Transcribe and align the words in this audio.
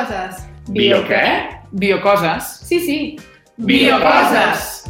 Biocoses. 0.00 0.36
Bio 0.72 0.98
què? 1.04 1.24
Biocoses. 1.72 2.44
Sí, 2.64 2.80
sí. 2.80 3.18
Biocoses! 3.58 4.86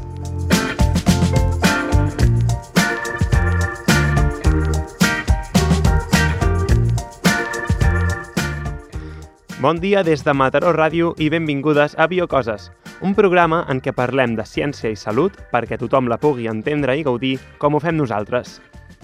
Bon 9.59 9.81
dia 9.81 10.05
des 10.07 10.23
de 10.23 10.33
Mataró 10.33 10.71
Ràdio 10.71 11.17
i 11.19 11.27
benvingudes 11.29 11.97
a 11.99 12.07
Biocoses, 12.07 12.71
un 13.03 13.17
programa 13.19 13.65
en 13.69 13.81
què 13.83 13.91
parlem 13.91 14.37
de 14.39 14.47
ciència 14.47 14.93
i 14.93 14.97
salut 14.97 15.35
perquè 15.51 15.77
tothom 15.81 16.07
la 16.07 16.21
pugui 16.23 16.47
entendre 16.47 16.95
i 16.95 17.03
gaudir 17.03 17.41
com 17.59 17.75
ho 17.75 17.81
fem 17.83 17.99
nosaltres. 17.99 18.61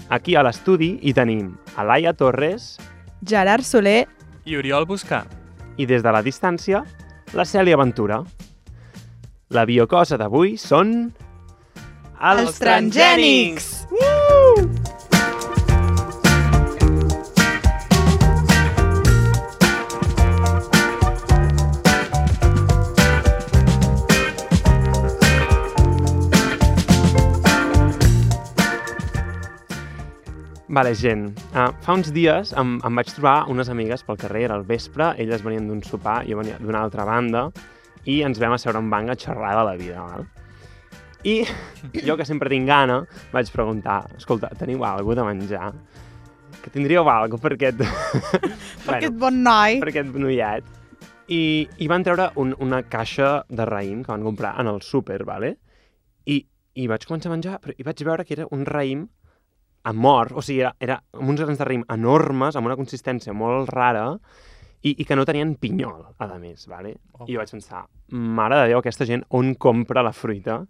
Aquí 0.09 0.38
a 0.38 0.47
l'estudi 0.47 1.01
hi 1.02 1.16
tenim 1.19 1.57
a 1.75 1.83
Laia 1.83 2.15
Torres 2.15 2.77
Gerard 3.27 3.66
Soler, 3.66 4.07
i 4.47 4.55
Oriol 4.55 4.87
Buscar. 4.87 5.25
I 5.77 5.87
des 5.87 6.03
de 6.03 6.12
la 6.12 6.23
distància, 6.25 6.83
la 7.37 7.45
Cèlia 7.45 7.79
Ventura. 7.79 8.23
La 9.55 9.67
biocosa 9.69 10.19
d'avui 10.19 10.57
són... 10.59 10.97
Els 12.17 12.59
transgènics! 12.59 13.87
Vale, 30.77 30.91
gent, 30.92 31.30
uh, 31.56 31.70
fa 31.80 31.94
uns 31.96 32.10
dies 32.12 32.50
em, 32.60 32.74
em 32.84 32.98
vaig 32.98 33.08
trobar 33.16 33.46
unes 33.48 33.70
amigues 33.72 34.02
pel 34.05 34.19
carrer, 34.20 34.42
era 34.44 34.58
al 34.58 34.64
vespre, 34.69 35.06
elles 35.22 35.41
venien 35.41 35.70
d'un 35.70 35.78
sopar, 35.80 36.19
jo 36.28 36.36
venia 36.36 36.58
d'una 36.60 36.82
altra 36.84 37.06
banda, 37.08 37.46
i 38.05 38.19
ens 38.27 38.36
vam 38.42 38.52
asseure 38.52 38.82
en 38.84 38.91
banc 38.92 39.08
a 39.08 39.16
xerrar 39.16 39.54
de 39.56 39.62
la 39.70 39.72
vida, 39.80 40.04
val? 40.04 40.27
I 41.24 41.38
jo, 42.04 42.19
que 42.20 42.28
sempre 42.28 42.52
tinc 42.52 42.69
gana, 42.69 43.00
vaig 43.32 43.54
preguntar, 43.56 44.02
escolta, 44.20 44.52
teniu 44.60 44.84
alguna 44.84 45.22
de 45.22 45.27
menjar? 45.30 45.72
Que 46.60 46.74
tindríeu 46.77 47.08
alguna 47.08 47.41
per 47.41 47.56
aquest... 47.56 47.80
Per 48.84 48.98
aquest 49.00 49.16
bon 49.16 49.41
noi. 49.48 49.80
per 49.80 49.94
aquest 49.94 50.12
noiet. 50.12 50.69
I, 51.32 51.42
i 51.80 51.88
van 51.88 52.04
treure 52.04 52.34
un, 52.36 52.52
una 52.60 52.84
caixa 52.84 53.47
de 53.48 53.64
raïm 53.64 54.04
que 54.04 54.12
van 54.12 54.28
comprar 54.28 54.52
en 54.60 54.69
el 54.77 54.84
súper, 54.84 55.22
vale? 55.24 55.56
I, 56.28 56.42
i 56.77 56.86
vaig 56.86 57.08
començar 57.08 57.32
a 57.32 57.38
menjar, 57.38 57.62
però, 57.64 57.72
i 57.72 57.92
vaig 57.94 58.04
veure 58.12 58.28
que 58.28 58.36
era 58.36 58.52
un 58.52 58.69
raïm 58.69 59.08
amor, 59.87 60.33
o 60.34 60.42
sigui, 60.42 60.65
era, 60.65 60.75
era 60.83 60.98
amb 61.15 61.31
uns 61.31 61.41
grans 61.45 61.61
de 61.61 61.67
raïm 61.69 61.87
enormes, 61.92 62.59
amb 62.59 62.69
una 62.69 62.77
consistència 62.79 63.34
molt 63.37 63.70
rara, 63.70 64.06
i, 64.87 64.93
i 65.03 65.05
que 65.06 65.17
no 65.17 65.25
tenien 65.27 65.55
pinyol, 65.59 66.03
a 66.23 66.28
més, 66.39 66.67
vale? 66.70 66.95
Oh. 67.17 67.25
I 67.27 67.34
jo 67.34 67.41
vaig 67.41 67.53
pensar, 67.55 67.84
mare 68.12 68.61
de 68.61 68.70
Déu, 68.70 68.81
aquesta 68.81 69.06
gent 69.09 69.25
on 69.34 69.55
compra 69.59 70.05
la 70.05 70.15
fruita? 70.15 70.61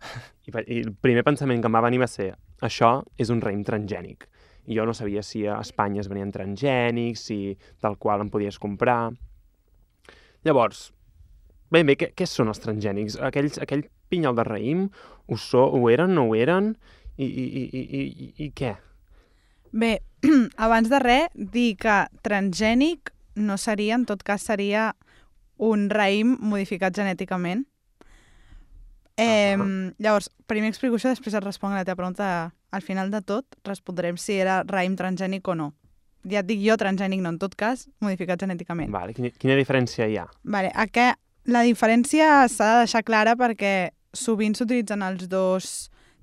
I, 0.47 0.53
I 0.53 0.81
el 0.85 0.93
primer 1.03 1.25
pensament 1.27 1.63
que 1.63 1.71
em 1.71 1.77
va 1.77 1.85
venir 1.85 2.01
va 2.01 2.11
ser, 2.11 2.31
això 2.65 2.99
és 3.21 3.33
un 3.33 3.43
raïm 3.45 3.65
transgènic. 3.67 4.29
I 4.67 4.79
jo 4.79 4.87
no 4.87 4.95
sabia 4.97 5.23
si 5.23 5.45
a 5.47 5.61
Espanya 5.63 6.03
es 6.03 6.11
venien 6.11 6.33
transgènics, 6.35 7.27
si 7.29 7.57
tal 7.83 7.99
qual 8.03 8.25
en 8.25 8.33
podies 8.33 8.59
comprar. 8.63 9.13
Llavors, 10.47 10.91
ben 11.71 11.87
bé, 11.87 11.97
què, 11.99 12.13
què 12.17 12.27
són 12.31 12.51
els 12.51 12.63
transgènics? 12.63 13.19
Aquells, 13.29 13.61
aquell 13.63 13.87
pinyol 14.11 14.37
de 14.39 14.47
raïm, 14.47 14.89
ho, 15.27 15.39
so, 15.39 15.67
ho 15.67 15.87
eren, 15.91 16.15
no 16.15 16.29
ho 16.29 16.35
eren? 16.39 16.75
I, 17.17 17.27
i, 17.27 17.45
i, 17.45 17.65
i, 17.65 18.03
i, 18.07 18.33
i 18.47 18.51
què? 18.55 18.77
Bé, 19.77 20.01
abans 20.57 20.89
de 20.89 20.99
res, 21.03 21.29
dir 21.37 21.77
que 21.77 21.97
transgènic 22.25 23.13
no 23.37 23.59
seria, 23.61 23.99
en 23.99 24.07
tot 24.09 24.23
cas 24.25 24.41
seria 24.49 24.95
un 25.61 25.91
raïm 25.93 26.37
modificat 26.41 26.97
genèticament. 26.97 27.67
Eh, 29.21 29.57
Llavors, 30.01 30.31
primer 30.49 30.71
explico 30.73 30.97
això, 30.97 31.13
després 31.13 31.37
et 31.37 31.45
responc 31.45 31.75
a 31.75 31.83
la 31.83 31.85
teva 31.85 32.01
pregunta. 32.01 32.55
Al 32.73 32.83
final 32.85 33.13
de 33.13 33.21
tot, 33.25 33.45
respondrem 33.65 34.17
si 34.21 34.41
era 34.41 34.63
raïm 34.69 34.97
transgènic 34.97 35.47
o 35.49 35.55
no. 35.57 35.71
Ja 36.27 36.41
et 36.41 36.49
dic 36.49 36.65
jo 36.65 36.75
transgènic, 36.81 37.21
no, 37.23 37.31
en 37.37 37.39
tot 37.39 37.55
cas, 37.55 37.87
modificat 38.03 38.41
genèticament. 38.43 38.91
Vale, 38.93 39.15
quina, 39.15 39.31
quina 39.31 39.61
diferència 39.61 40.09
hi 40.09 40.17
ha? 40.19 40.27
Vale, 40.43 40.73
aqu 40.75 41.13
la 41.47 41.63
diferència 41.63 42.49
s'ha 42.51 42.73
de 42.73 42.83
deixar 42.87 43.05
clara 43.07 43.37
perquè 43.39 43.93
sovint 44.17 44.57
s'utilitzen 44.57 45.05
els 45.07 45.29
dos 45.31 45.71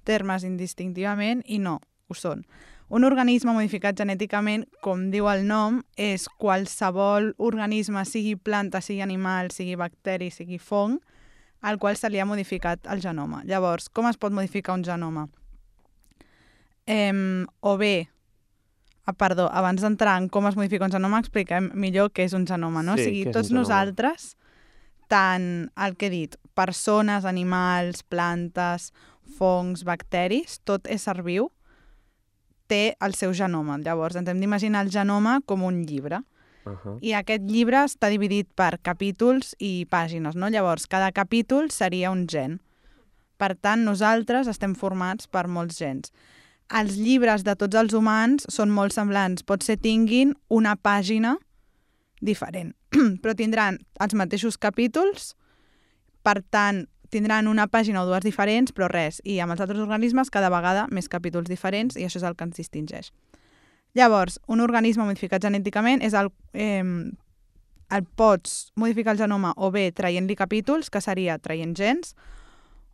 termes 0.04 0.44
indistintivament 0.44 1.46
i 1.48 1.62
no, 1.64 1.78
ho 2.10 2.18
són. 2.18 2.44
Un 2.90 3.06
organisme 3.08 3.54
modificat 3.56 3.98
genèticament, 3.98 4.66
com 4.84 5.08
diu 5.14 5.30
el 5.32 5.46
nom, 5.48 5.82
és 5.96 6.28
qualsevol 6.42 7.32
organisme, 7.38 8.04
sigui 8.06 8.36
planta, 8.36 8.82
sigui 8.84 9.02
animal, 9.06 9.52
sigui 9.56 9.78
bacteri, 9.80 10.30
sigui 10.32 10.60
fong, 10.60 11.00
al 11.64 11.80
qual 11.80 11.96
se 11.96 12.10
li 12.12 12.20
ha 12.20 12.28
modificat 12.28 12.90
el 12.92 13.02
genoma. 13.02 13.42
Llavors, 13.48 13.88
com 13.90 14.10
es 14.10 14.20
pot 14.20 14.36
modificar 14.36 14.76
un 14.76 14.84
genoma? 14.84 15.30
Em, 16.86 17.46
o 17.64 17.78
bé, 17.80 18.10
ah, 19.08 19.16
perdó, 19.16 19.48
abans 19.48 19.82
d'entrar 19.82 20.18
en 20.20 20.28
com 20.28 20.50
es 20.50 20.60
modifica 20.60 20.86
un 20.86 20.92
genoma, 20.92 21.22
expliquem 21.24 21.72
millor 21.80 22.12
què 22.12 22.28
és 22.28 22.36
un 22.36 22.44
genoma, 22.50 22.84
no? 22.84 22.98
Sí, 23.00 23.08
o 23.08 23.08
sigui, 23.08 23.24
és 23.30 23.38
tots 23.38 23.54
nosaltres, 23.56 24.34
tant 25.08 25.48
el 25.80 25.96
que 25.96 26.10
he 26.10 26.14
dit, 26.14 26.36
persones, 26.54 27.24
animals, 27.24 28.04
plantes, 28.04 28.92
fongs, 29.40 29.86
bacteris, 29.88 30.60
tot 30.68 30.92
ésser 30.92 31.22
viu, 31.24 31.48
té 32.74 32.84
el 33.06 33.14
seu 33.18 33.34
genoma. 33.38 33.78
Llavors, 33.86 34.18
ens 34.18 34.30
hem 34.32 34.42
d'imaginar 34.42 34.84
el 34.88 34.92
genoma 34.94 35.40
com 35.46 35.64
un 35.64 35.84
llibre. 35.86 36.24
Uh 36.66 36.74
-huh. 36.74 36.98
I 37.02 37.14
aquest 37.14 37.44
llibre 37.44 37.78
està 37.84 38.10
dividit 38.10 38.48
per 38.56 38.80
capítols 38.82 39.56
i 39.60 39.86
pàgines, 39.90 40.36
no? 40.36 40.50
Llavors, 40.50 40.88
cada 40.88 41.12
capítol 41.12 41.70
seria 41.72 42.12
un 42.12 42.28
gen. 42.28 42.62
Per 43.38 43.56
tant, 43.56 43.84
nosaltres 43.84 44.48
estem 44.48 44.76
formats 44.76 45.28
per 45.28 45.48
molts 45.48 45.78
gens. 45.78 46.12
Els 46.70 46.96
llibres 46.96 47.44
de 47.44 47.56
tots 47.56 47.76
els 47.76 47.94
humans 47.94 48.46
són 48.50 48.70
molt 48.70 48.94
semblants. 48.94 49.44
Pot 49.44 49.64
ser 49.64 49.78
tinguin 49.78 50.34
una 50.48 50.76
pàgina 50.76 51.38
diferent, 52.22 52.74
però 53.22 53.36
tindran 53.36 53.80
els 54.00 54.14
mateixos 54.14 54.58
capítols, 54.58 55.36
per 56.24 56.42
tant, 56.50 56.88
tindran 57.14 57.48
una 57.48 57.68
pàgina 57.70 58.02
o 58.02 58.08
dues 58.10 58.26
diferents, 58.26 58.74
però 58.74 58.90
res. 58.92 59.22
I 59.24 59.38
amb 59.44 59.54
els 59.54 59.62
altres 59.64 59.82
organismes, 59.84 60.32
cada 60.34 60.50
vegada 60.54 60.88
més 60.92 61.10
capítols 61.12 61.50
diferents, 61.52 61.98
i 61.98 62.08
això 62.08 62.20
és 62.20 62.28
el 62.28 62.38
que 62.38 62.48
ens 62.48 62.58
distingeix. 62.58 63.12
Llavors, 63.94 64.40
un 64.50 64.64
organisme 64.64 65.06
modificat 65.06 65.44
genèticament 65.46 66.02
és 66.02 66.16
el, 66.18 66.32
eh, 66.58 66.82
el 67.94 68.06
pots 68.18 68.72
modificar 68.76 69.14
el 69.14 69.22
genoma 69.22 69.54
o 69.56 69.70
bé 69.72 69.92
traient-li 69.94 70.36
capítols, 70.36 70.90
que 70.90 71.02
seria 71.02 71.38
traient 71.38 71.76
gens, 71.78 72.16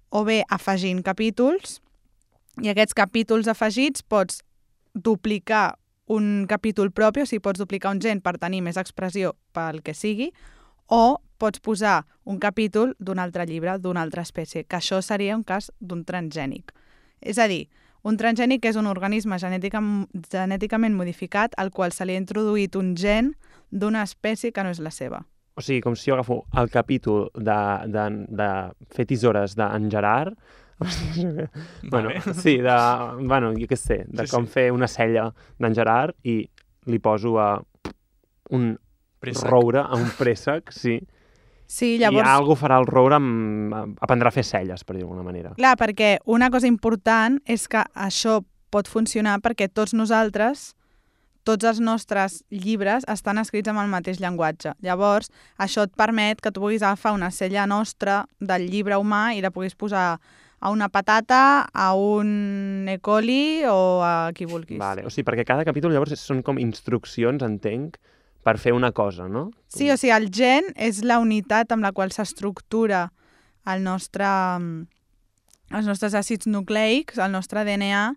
o 0.09 0.25
bé 0.27 0.41
afegint 0.49 1.01
capítols, 1.05 1.79
i 2.59 2.71
aquests 2.71 2.97
capítols 2.97 3.47
afegits 3.47 4.03
pots 4.03 4.41
duplicar 4.93 5.77
un 6.09 6.47
capítol 6.49 6.89
propi, 6.91 7.21
o 7.21 7.29
sigui, 7.29 7.43
pots 7.45 7.61
duplicar 7.61 7.93
un 7.93 8.01
gen 8.01 8.19
per 8.25 8.35
tenir 8.41 8.63
més 8.65 8.79
expressió 8.81 9.35
pel 9.55 9.83
que 9.85 9.93
sigui, 9.93 10.31
o 10.89 11.19
pots 11.39 11.61
posar 11.63 12.03
un 12.25 12.39
capítol 12.39 12.95
d'un 12.99 13.19
altre 13.19 13.45
llibre, 13.47 13.77
d'una 13.79 14.01
altra 14.03 14.21
espècie, 14.25 14.65
que 14.67 14.77
això 14.77 14.99
seria 15.01 15.37
un 15.37 15.43
cas 15.47 15.71
d'un 15.79 16.03
transgènic. 16.05 16.73
És 17.21 17.39
a 17.39 17.47
dir, 17.47 17.67
un 18.03 18.17
transgènic 18.17 18.65
és 18.65 18.75
un 18.79 18.87
organisme 18.87 19.37
genètica, 19.39 19.79
genèticament 20.31 20.95
modificat 20.95 21.55
al 21.57 21.71
qual 21.71 21.91
se 21.95 22.05
li 22.05 22.15
ha 22.15 22.21
introduït 22.21 22.75
un 22.79 22.93
gen 22.95 23.33
d'una 23.71 24.03
espècie 24.03 24.51
que 24.51 24.63
no 24.63 24.71
és 24.73 24.79
la 24.79 24.91
seva. 24.91 25.23
O 25.59 25.61
sigui, 25.61 25.81
com 25.83 25.95
si 25.99 26.09
jo 26.09 26.15
agafo 26.15 26.43
el 26.57 26.69
capítol 26.71 27.29
de, 27.35 27.59
de, 27.91 28.05
de 28.31 28.49
fer 28.95 29.05
tisores 29.09 29.55
d'en 29.59 29.89
Gerard, 29.91 30.35
bueno, 31.91 32.09
Vale. 32.09 32.33
sí, 32.33 32.57
de, 32.63 32.75
bueno, 33.27 33.51
jo 33.59 33.67
què 33.67 33.75
sé, 33.75 34.05
de 34.07 34.23
Sí, 34.25 34.31
com 34.31 34.45
sí. 34.47 34.53
fer 34.53 34.69
una 34.71 34.87
cella 34.87 35.25
d'en 35.59 35.75
Gerard 35.75 36.15
i 36.23 36.41
li 36.87 36.99
poso 37.03 37.35
a 37.39 37.49
un 38.55 38.69
Préssec. 39.19 39.49
roure, 39.49 39.83
a 39.83 39.95
un 39.95 40.09
préssec, 40.19 40.71
sí. 40.75 40.99
Sí, 41.69 41.99
Llavors... 42.01 42.25
I 42.25 42.31
algú 42.31 42.55
farà 42.57 42.79
el 42.81 42.87
roure 42.89 43.19
amb, 43.19 43.75
aprendrà 44.01 44.31
a 44.31 44.33
fer 44.33 44.43
celles, 44.47 44.81
per 44.83 44.95
dir 44.95 45.03
d'alguna 45.03 45.21
manera. 45.21 45.53
Clar, 45.59 45.75
perquè 45.77 46.15
una 46.25 46.49
cosa 46.49 46.65
important 46.65 47.37
és 47.45 47.67
que 47.69 47.83
això 47.93 48.39
pot 48.73 48.89
funcionar 48.89 49.37
perquè 49.45 49.67
tots 49.69 49.93
nosaltres, 49.93 50.73
tots 51.45 51.65
els 51.65 51.79
nostres 51.81 52.41
llibres 52.49 53.05
estan 53.09 53.37
escrits 53.41 53.69
amb 53.69 53.81
el 53.83 53.89
mateix 53.91 54.19
llenguatge. 54.21 54.75
Llavors, 54.85 55.29
això 55.57 55.85
et 55.85 55.93
permet 55.97 56.41
que 56.41 56.51
tu 56.53 56.61
puguis 56.61 56.83
agafar 56.85 57.13
una 57.17 57.31
cella 57.33 57.65
nostra 57.69 58.23
del 58.39 58.67
llibre 58.69 58.97
humà 58.97 59.29
i 59.37 59.41
la 59.45 59.53
puguis 59.53 59.77
posar 59.77 60.19
a 60.59 60.69
una 60.73 60.89
patata, 60.89 61.69
a 61.71 61.93
un 61.95 62.85
E. 62.89 62.97
coli 62.99 63.63
o 63.65 64.01
a 64.03 64.31
qui 64.35 64.45
vulguis. 64.45 64.79
Vale, 64.81 65.05
o 65.07 65.09
sigui, 65.13 65.25
perquè 65.29 65.45
cada 65.47 65.65
capítol 65.65 65.93
llavors 65.95 66.17
són 66.19 66.43
com 66.43 66.59
instruccions, 66.59 67.45
entenc, 67.45 67.95
per 68.43 68.57
fer 68.57 68.73
una 68.73 68.91
cosa, 68.91 69.27
no? 69.27 69.49
Sí, 69.67 69.89
o 69.91 69.97
sigui, 69.97 70.13
el 70.15 70.29
gen 70.31 70.71
és 70.75 71.03
la 71.03 71.19
unitat 71.19 71.71
amb 71.75 71.83
la 71.83 71.91
qual 71.91 72.11
s'estructura 72.15 73.11
el 73.67 73.83
nostre, 73.83 74.25
mm, 74.25 74.87
els 75.77 75.85
nostres 75.85 76.15
àcids 76.15 76.47
nucleics, 76.47 77.17
el 77.19 77.31
nostre 77.31 77.63
DNA, 77.65 78.15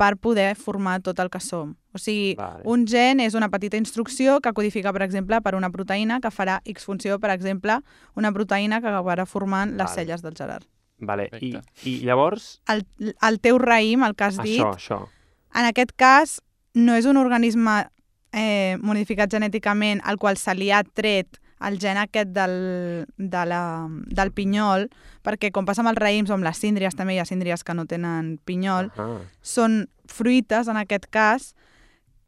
per 0.00 0.16
poder 0.16 0.54
formar 0.56 1.02
tot 1.04 1.18
el 1.20 1.28
que 1.28 1.40
som. 1.44 1.74
O 1.92 1.98
sigui, 1.98 2.34
Vale. 2.38 2.62
un 2.64 2.86
gen 2.86 3.20
és 3.20 3.34
una 3.34 3.50
petita 3.50 3.76
instrucció 3.76 4.40
que 4.40 4.52
codifica, 4.56 4.92
per 4.94 5.02
exemple, 5.02 5.40
per 5.42 5.54
una 5.54 5.68
proteïna 5.70 6.20
que 6.22 6.30
farà 6.30 6.60
X 6.64 6.86
funció, 6.86 7.18
per 7.20 7.30
exemple, 7.34 7.80
una 8.16 8.32
proteïna 8.32 8.80
que 8.80 8.88
acabarà 8.88 9.26
formant 9.26 9.74
les 9.76 9.84
Vale. 9.90 9.94
celles 9.94 10.22
del 10.22 10.34
Gerard. 10.38 10.64
Vale. 10.98 11.24
I, 11.40 11.52
Perfecte. 11.52 11.88
I 11.90 11.98
llavors, 12.04 12.62
El, 12.68 12.86
el 12.98 13.40
teu 13.40 13.58
raïm, 13.58 14.06
el 14.06 14.14
que 14.14 14.24
has 14.24 14.38
dit, 14.38 14.60
això, 14.60 14.74
això. 14.76 15.08
en 15.54 15.64
aquest 15.66 15.92
cas 15.96 16.40
no 16.74 16.94
és 16.94 17.04
un 17.04 17.16
organisme 17.16 17.90
eh, 18.32 18.76
modificat 18.80 19.30
genèticament 19.32 20.02
al 20.04 20.18
qual 20.18 20.38
se 20.38 20.54
li 20.54 20.70
ha 20.70 20.82
tret 20.84 21.40
el 21.60 21.76
gen 21.78 21.98
aquest 22.00 22.30
del, 22.32 22.54
de 23.18 23.42
la, 23.44 23.62
del 24.08 24.32
pinyol, 24.32 24.86
perquè 25.22 25.50
com 25.52 25.66
passa 25.68 25.82
amb 25.84 25.90
els 25.92 26.00
raïms 26.00 26.30
o 26.30 26.36
amb 26.38 26.46
les 26.46 26.56
síndries, 26.56 26.96
també 26.96 27.18
hi 27.18 27.20
ha 27.20 27.28
síndries 27.28 27.64
que 27.64 27.76
no 27.76 27.84
tenen 27.84 28.38
pinyol, 28.48 28.88
Ah, 28.96 29.18
són 29.42 29.82
fruites, 30.08 30.68
en 30.68 30.80
aquest 30.80 31.10
cas, 31.12 31.52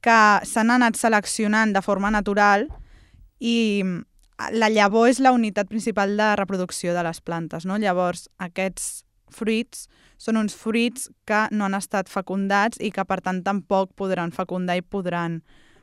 que 0.02 0.18
s'han 0.44 0.70
anat 0.74 0.98
seleccionant 0.98 1.72
de 1.72 1.80
forma 1.80 2.10
natural 2.10 2.66
i 3.40 3.82
la 4.50 4.68
llavor 4.68 5.08
és 5.08 5.20
la 5.22 5.32
unitat 5.32 5.68
principal 5.70 6.16
de 6.18 6.34
reproducció 6.36 6.94
de 6.94 7.02
les 7.06 7.20
plantes. 7.20 7.64
No? 7.64 7.78
Llavors, 7.78 8.28
aquests 8.42 9.04
fruits 9.32 9.86
són 10.18 10.36
uns 10.36 10.54
fruits 10.58 11.08
que 11.26 11.46
no 11.50 11.66
han 11.66 11.78
estat 11.78 12.10
fecundats 12.10 12.80
i 12.80 12.90
que, 12.94 13.04
per 13.06 13.20
tant, 13.22 13.42
tampoc 13.46 13.94
podran 13.98 14.34
fecundar 14.34 14.76
i 14.78 14.82
podran 14.82 15.40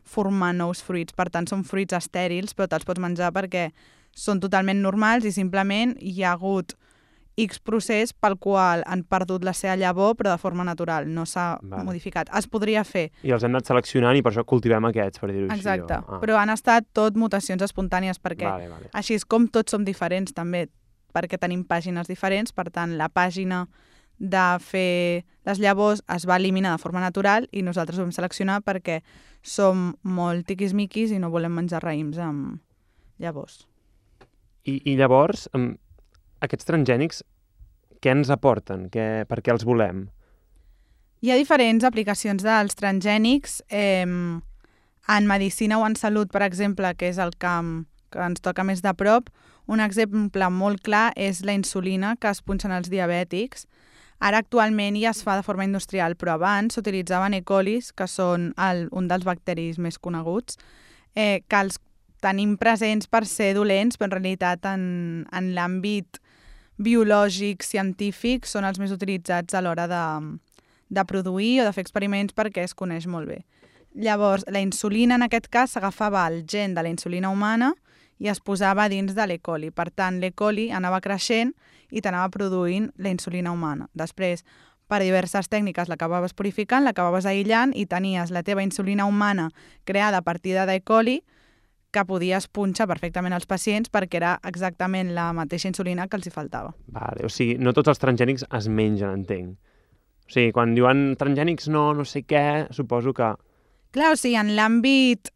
formar 0.09 0.53
nous 0.57 0.81
fruits. 0.83 1.13
Per 1.13 1.29
tant, 1.29 1.47
són 1.49 1.63
fruits 1.67 1.93
estèrils, 1.97 2.55
però 2.57 2.67
te'ls 2.71 2.85
pots 2.87 2.99
menjar 3.03 3.31
perquè 3.35 3.69
són 4.15 4.39
totalment 4.41 4.81
normals 4.81 5.25
i 5.29 5.31
simplement 5.31 5.95
hi 6.01 6.23
ha 6.23 6.33
hagut 6.35 6.73
X 7.39 7.59
procés 7.63 8.11
pel 8.11 8.33
qual 8.41 8.81
han 8.89 9.05
perdut 9.07 9.45
la 9.47 9.53
seva 9.55 9.77
llavor, 9.79 10.17
però 10.19 10.33
de 10.33 10.41
forma 10.41 10.65
natural, 10.67 11.05
no 11.07 11.23
s'ha 11.25 11.57
Vale. 11.61 11.85
modificat. 11.87 12.27
Es 12.35 12.47
podria 12.51 12.81
fer, 12.83 13.11
I 13.23 13.31
els 13.31 13.45
hem 13.47 13.53
anat 13.55 13.69
seleccionant 13.69 14.17
i 14.17 14.21
per 14.25 14.33
això 14.33 14.43
cultivem 14.43 14.83
aquests, 14.89 15.21
per 15.21 15.29
dir-ho 15.31 15.47
així. 15.47 15.61
exacte, 15.61 15.93
o- 16.01 16.15
Ah. 16.15 16.19
però 16.19 16.35
han 16.41 16.49
estat 16.49 16.87
tot 16.91 17.15
mutacions 17.15 17.61
espontànies 17.63 18.19
perquè 18.19 18.43
Vale, 18.49 18.67
vale. 18.67 18.89
així 18.93 19.13
és 19.15 19.23
com 19.23 19.47
tots 19.47 19.71
som 19.71 19.85
diferents 19.85 20.33
també, 20.33 20.67
perquè 21.15 21.39
tenim 21.39 21.63
pàgines 21.63 22.07
diferents, 22.07 22.51
per 22.51 22.69
tant, 22.71 22.97
la 22.97 23.07
pàgina 23.07 23.67
de 24.19 24.45
fer 24.59 25.25
les 25.47 25.59
llavors 25.63 26.03
es 26.13 26.27
va 26.27 26.37
eliminar 26.37 26.75
de 26.75 26.83
forma 26.83 27.01
natural 27.01 27.47
i 27.51 27.63
nosaltres 27.63 27.97
ho 27.97 28.05
vam 28.05 28.13
seleccionar 28.13 28.59
perquè 28.67 28.99
som 29.41 29.93
molt 30.03 30.45
tiquismiquis 30.47 31.13
i 31.15 31.19
no 31.19 31.31
volem 31.31 31.55
menjar 31.55 31.81
raïms 31.83 32.19
amb 32.19 32.59
llavors. 33.19 33.63
I, 34.67 34.81
I 34.91 34.95
llavors, 34.99 35.47
aquests 36.43 36.67
transgènics, 36.67 37.23
què 37.99 38.13
ens 38.13 38.31
aporten? 38.31 38.87
Què, 38.91 39.25
per 39.27 39.39
què 39.43 39.55
els 39.55 39.65
volem? 39.67 40.07
Hi 41.19 41.31
ha 41.31 41.39
diferents 41.39 41.83
aplicacions 41.83 42.43
dels 42.45 42.77
transgènics 42.79 43.59
eh, 43.67 44.05
en 44.07 45.27
medicina 45.27 45.79
o 45.79 45.87
en 45.87 45.97
salut, 45.99 46.31
per 46.31 46.45
exemple, 46.45 46.93
que 46.95 47.09
és 47.11 47.19
el 47.19 47.33
camp 47.39 47.87
que 48.13 48.21
ens 48.23 48.41
toca 48.43 48.63
més 48.63 48.83
de 48.85 48.93
prop. 48.95 49.27
Un 49.69 49.83
exemple 49.83 50.49
molt 50.49 50.81
clar 50.81 51.11
és 51.13 51.43
la 51.45 51.53
insulina 51.53 52.15
que 52.17 52.31
es 52.33 52.41
punxen 52.41 52.73
els 52.73 52.89
diabètics. 52.89 53.67
Ara 54.19 54.41
actualment 54.41 54.97
ja 54.99 55.13
es 55.13 55.21
fa 55.23 55.37
de 55.37 55.45
forma 55.45 55.67
industrial, 55.67 56.15
però 56.17 56.35
abans 56.35 56.75
s'utilitzaven 56.75 57.37
E. 57.37 57.43
colis, 57.45 57.91
que 57.93 58.07
són 58.09 58.49
el, 58.57 58.87
un 58.91 59.07
dels 59.07 59.27
bacteris 59.27 59.77
més 59.79 59.99
coneguts, 60.01 60.57
eh, 61.15 61.45
que 61.47 61.61
els 61.61 61.77
tenim 62.19 62.57
presents 62.59 63.07
per 63.07 63.23
ser 63.29 63.53
dolents, 63.55 63.95
però 63.95 64.09
en 64.09 64.17
realitat 64.17 64.65
en, 64.67 64.83
en 65.31 65.53
l'àmbit 65.55 66.19
biològic, 66.79 67.63
científic, 67.63 68.47
són 68.49 68.65
els 68.67 68.79
més 68.79 68.91
utilitzats 68.95 69.55
a 69.55 69.61
l'hora 69.61 69.85
de, 69.91 70.03
de 70.89 71.05
produir 71.05 71.59
o 71.61 71.67
de 71.67 71.75
fer 71.75 71.85
experiments 71.85 72.35
perquè 72.35 72.65
es 72.65 72.75
coneix 72.75 73.07
molt 73.07 73.29
bé. 73.29 73.43
Llavors, 73.95 74.45
la 74.49 74.61
insulina 74.63 75.15
en 75.15 75.25
aquest 75.25 75.47
cas 75.51 75.75
s'agafava 75.75 76.25
el 76.27 76.43
gen 76.49 76.75
de 76.75 76.83
la 76.83 76.91
insulina 76.91 77.29
humana 77.29 77.73
i 78.19 78.27
es 78.27 78.41
posava 78.43 78.89
dins 78.91 79.15
de 79.15 79.25
l'E. 79.27 79.39
coli. 79.39 79.71
Per 79.71 79.89
tant, 79.91 80.19
l'E. 80.19 80.31
coli 80.31 80.69
anava 80.71 81.01
creixent 81.01 81.55
i 81.89 82.01
t'anava 82.01 82.29
produint 82.29 82.91
la 82.97 83.09
insulina 83.09 83.51
humana. 83.51 83.89
Després, 83.93 84.43
per 84.87 85.01
diverses 85.01 85.49
tècniques 85.49 85.89
l'acabaves 85.89 86.33
purificant, 86.33 86.83
l'acabaves 86.83 87.25
aïllant 87.25 87.73
i 87.75 87.85
tenies 87.85 88.31
la 88.31 88.43
teva 88.43 88.63
insulina 88.65 89.05
humana 89.05 89.49
creada 89.85 90.17
a 90.17 90.21
partir 90.25 90.57
de 90.57 90.81
coli 90.81 91.23
que 91.91 92.05
podies 92.05 92.47
punxar 92.47 92.87
perfectament 92.89 93.33
als 93.33 93.47
pacients 93.49 93.89
perquè 93.89 94.19
era 94.19 94.35
exactament 94.45 95.13
la 95.15 95.31
mateixa 95.33 95.69
insulina 95.69 96.07
que 96.07 96.19
els 96.19 96.27
hi 96.27 96.33
faltava. 96.33 96.75
Vale, 96.87 97.25
o 97.25 97.29
sigui, 97.29 97.57
no 97.57 97.73
tots 97.73 97.89
els 97.89 98.01
transgènics 98.01 98.45
es 98.45 98.69
mengen, 98.69 99.23
entenc. 99.23 99.55
O 100.29 100.33
sigui, 100.33 100.53
quan 100.53 100.75
diuen 100.77 101.15
transgènics 101.17 101.69
no, 101.73 101.89
no 101.97 102.05
sé 102.05 102.23
què, 102.29 102.69
suposo 102.75 103.13
que... 103.17 103.33
Clar, 103.95 104.13
o 104.13 104.19
sigui, 104.19 104.37
en 104.37 104.53
l'àmbit 104.57 105.31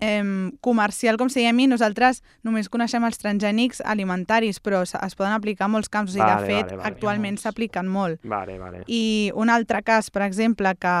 eh, 0.00 0.50
comercial, 0.60 1.16
com 1.18 1.28
se 1.28 1.40
diem, 1.40 1.58
nosaltres 1.68 2.22
només 2.46 2.68
coneixem 2.70 3.04
els 3.04 3.18
transgènics 3.18 3.82
alimentaris, 3.84 4.60
però 4.60 4.82
es, 4.86 4.94
poden 5.18 5.34
aplicar 5.34 5.66
a 5.66 5.72
molts 5.72 5.88
camps. 5.88 6.12
O 6.12 6.14
sigui, 6.14 6.26
Vale, 6.26 6.42
de 6.42 6.46
fet, 6.46 6.66
vale, 6.66 6.76
vale. 6.76 6.88
actualment 6.92 7.38
s'apliquen 7.38 7.88
molt. 7.88 8.20
Vale, 8.22 8.58
vale. 8.58 8.84
I 8.86 9.32
un 9.34 9.50
altre 9.50 9.82
cas, 9.82 10.10
per 10.10 10.22
exemple, 10.22 10.74
que 10.78 10.96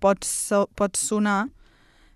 pot, 0.00 0.24
so, 0.24 0.66
pot 0.74 0.96
sonar, 0.96 1.48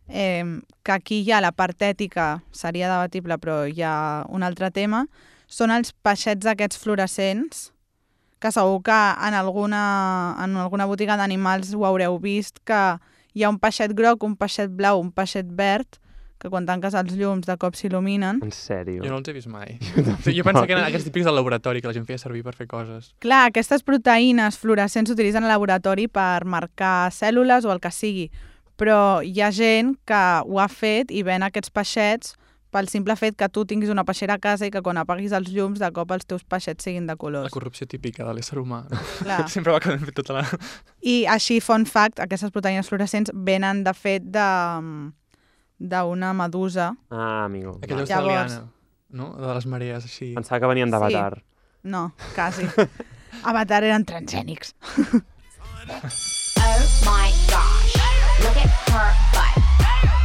eh, 0.08 0.44
que 0.82 0.92
aquí 0.92 1.24
ja 1.24 1.40
la 1.40 1.52
part 1.52 1.80
ètica 1.82 2.42
seria 2.52 2.90
debatible, 2.90 3.38
però 3.38 3.62
hi 3.68 3.82
ha 3.82 4.24
un 4.28 4.42
altre 4.42 4.70
tema, 4.70 5.06
són 5.48 5.70
els 5.72 5.94
peixets 6.04 6.46
aquests 6.46 6.78
fluorescents, 6.80 7.70
que 8.38 8.50
segur 8.54 8.82
que 8.86 8.94
en 8.94 9.34
alguna, 9.34 10.36
en 10.44 10.56
alguna 10.56 10.86
botiga 10.86 11.16
d'animals 11.18 11.72
ho 11.74 11.86
haureu 11.88 12.18
vist, 12.22 12.60
que 12.64 12.98
hi 13.34 13.42
ha 13.42 13.50
un 13.50 13.58
peixet 13.58 13.94
groc, 13.96 14.22
un 14.22 14.36
peixet 14.36 14.70
blau, 14.70 15.00
un 15.00 15.10
peixet 15.10 15.48
verd, 15.58 15.98
que 16.38 16.50
quan 16.52 16.66
tanques 16.68 16.94
els 16.94 17.14
llums 17.18 17.46
de 17.48 17.56
cop 17.60 17.74
s'il·luminen. 17.78 18.40
En 18.44 18.52
sèrio. 18.54 19.02
Jo 19.04 19.10
no 19.10 19.18
els 19.20 19.28
he 19.28 19.34
vist 19.36 19.50
mai. 19.50 19.78
Jo, 20.24 20.32
jo 20.34 20.44
pensava 20.46 20.66
que 20.66 20.76
eren 20.76 20.86
aquests 20.86 21.08
típics 21.10 21.26
del 21.26 21.34
laboratori 21.38 21.82
que 21.82 21.90
la 21.90 21.96
gent 21.96 22.06
feia 22.08 22.18
servir 22.22 22.44
per 22.46 22.54
fer 22.58 22.68
coses. 22.70 23.12
Clar, 23.24 23.46
aquestes 23.50 23.82
proteïnes 23.86 24.58
fluorescents 24.60 25.10
s'utilitzen 25.10 25.44
al 25.46 25.52
laboratori 25.56 26.06
per 26.08 26.44
marcar 26.46 27.10
cèl·lules 27.14 27.66
o 27.66 27.72
el 27.74 27.80
que 27.82 27.90
sigui, 27.94 28.28
però 28.78 29.20
hi 29.26 29.40
ha 29.42 29.50
gent 29.50 29.96
que 30.06 30.22
ho 30.46 30.60
ha 30.62 30.68
fet 30.70 31.10
i 31.10 31.24
ven 31.26 31.42
aquests 31.42 31.70
peixets 31.74 32.36
pel 32.70 32.84
simple 32.92 33.14
fet 33.16 33.32
que 33.40 33.46
tu 33.48 33.62
tinguis 33.64 33.88
una 33.88 34.04
peixera 34.04 34.34
a 34.36 34.40
casa 34.44 34.66
i 34.68 34.70
que 34.70 34.82
quan 34.84 34.98
apaguis 35.00 35.32
els 35.32 35.48
llums 35.54 35.80
de 35.80 35.88
cop 35.96 36.10
els 36.12 36.26
teus 36.28 36.42
peixets 36.44 36.84
siguin 36.84 37.06
de 37.08 37.14
La 37.14 37.16
colors. 37.16 37.50
corrupció 37.50 37.86
típica 37.88 38.26
de 38.28 38.34
l'ésser 38.36 38.58
humà. 38.60 38.82
Clar. 39.22 39.38
Sempre 39.54 39.72
va 39.72 39.80
quedant 39.80 40.04
tota 40.12 40.36
la... 40.36 40.42
I 41.00 41.22
així, 41.32 41.62
fun 41.64 41.86
fact, 41.88 42.20
aquestes 42.20 42.52
proteïnes 42.52 42.86
fluorescents 42.92 43.32
venen 43.32 43.80
de 43.88 43.94
fet 43.96 44.22
de 44.36 44.44
d'una 45.78 46.32
medusa. 46.34 46.94
Ah, 47.10 47.44
amigo. 47.44 47.78
Aquella 47.82 48.04
Vale. 48.04 48.08
Llavors- 48.08 48.52
australiana, 48.52 48.72
no? 49.10 49.32
De 49.36 49.54
les 49.54 49.66
marees, 49.66 50.04
així. 50.04 50.34
Pensava 50.34 50.60
que 50.60 50.66
venien 50.66 50.90
d'Avatar. 50.90 51.42
No, 51.82 52.12
quasi. 52.34 52.66
Avatar 53.44 53.84
eren 53.84 54.04
transgènics. 54.04 54.74
Oh 55.90 56.80
my 57.06 57.30
gosh. 57.48 57.94
Look 58.42 58.56
at 58.56 58.68
her 58.92 59.10
butt. 59.32 59.56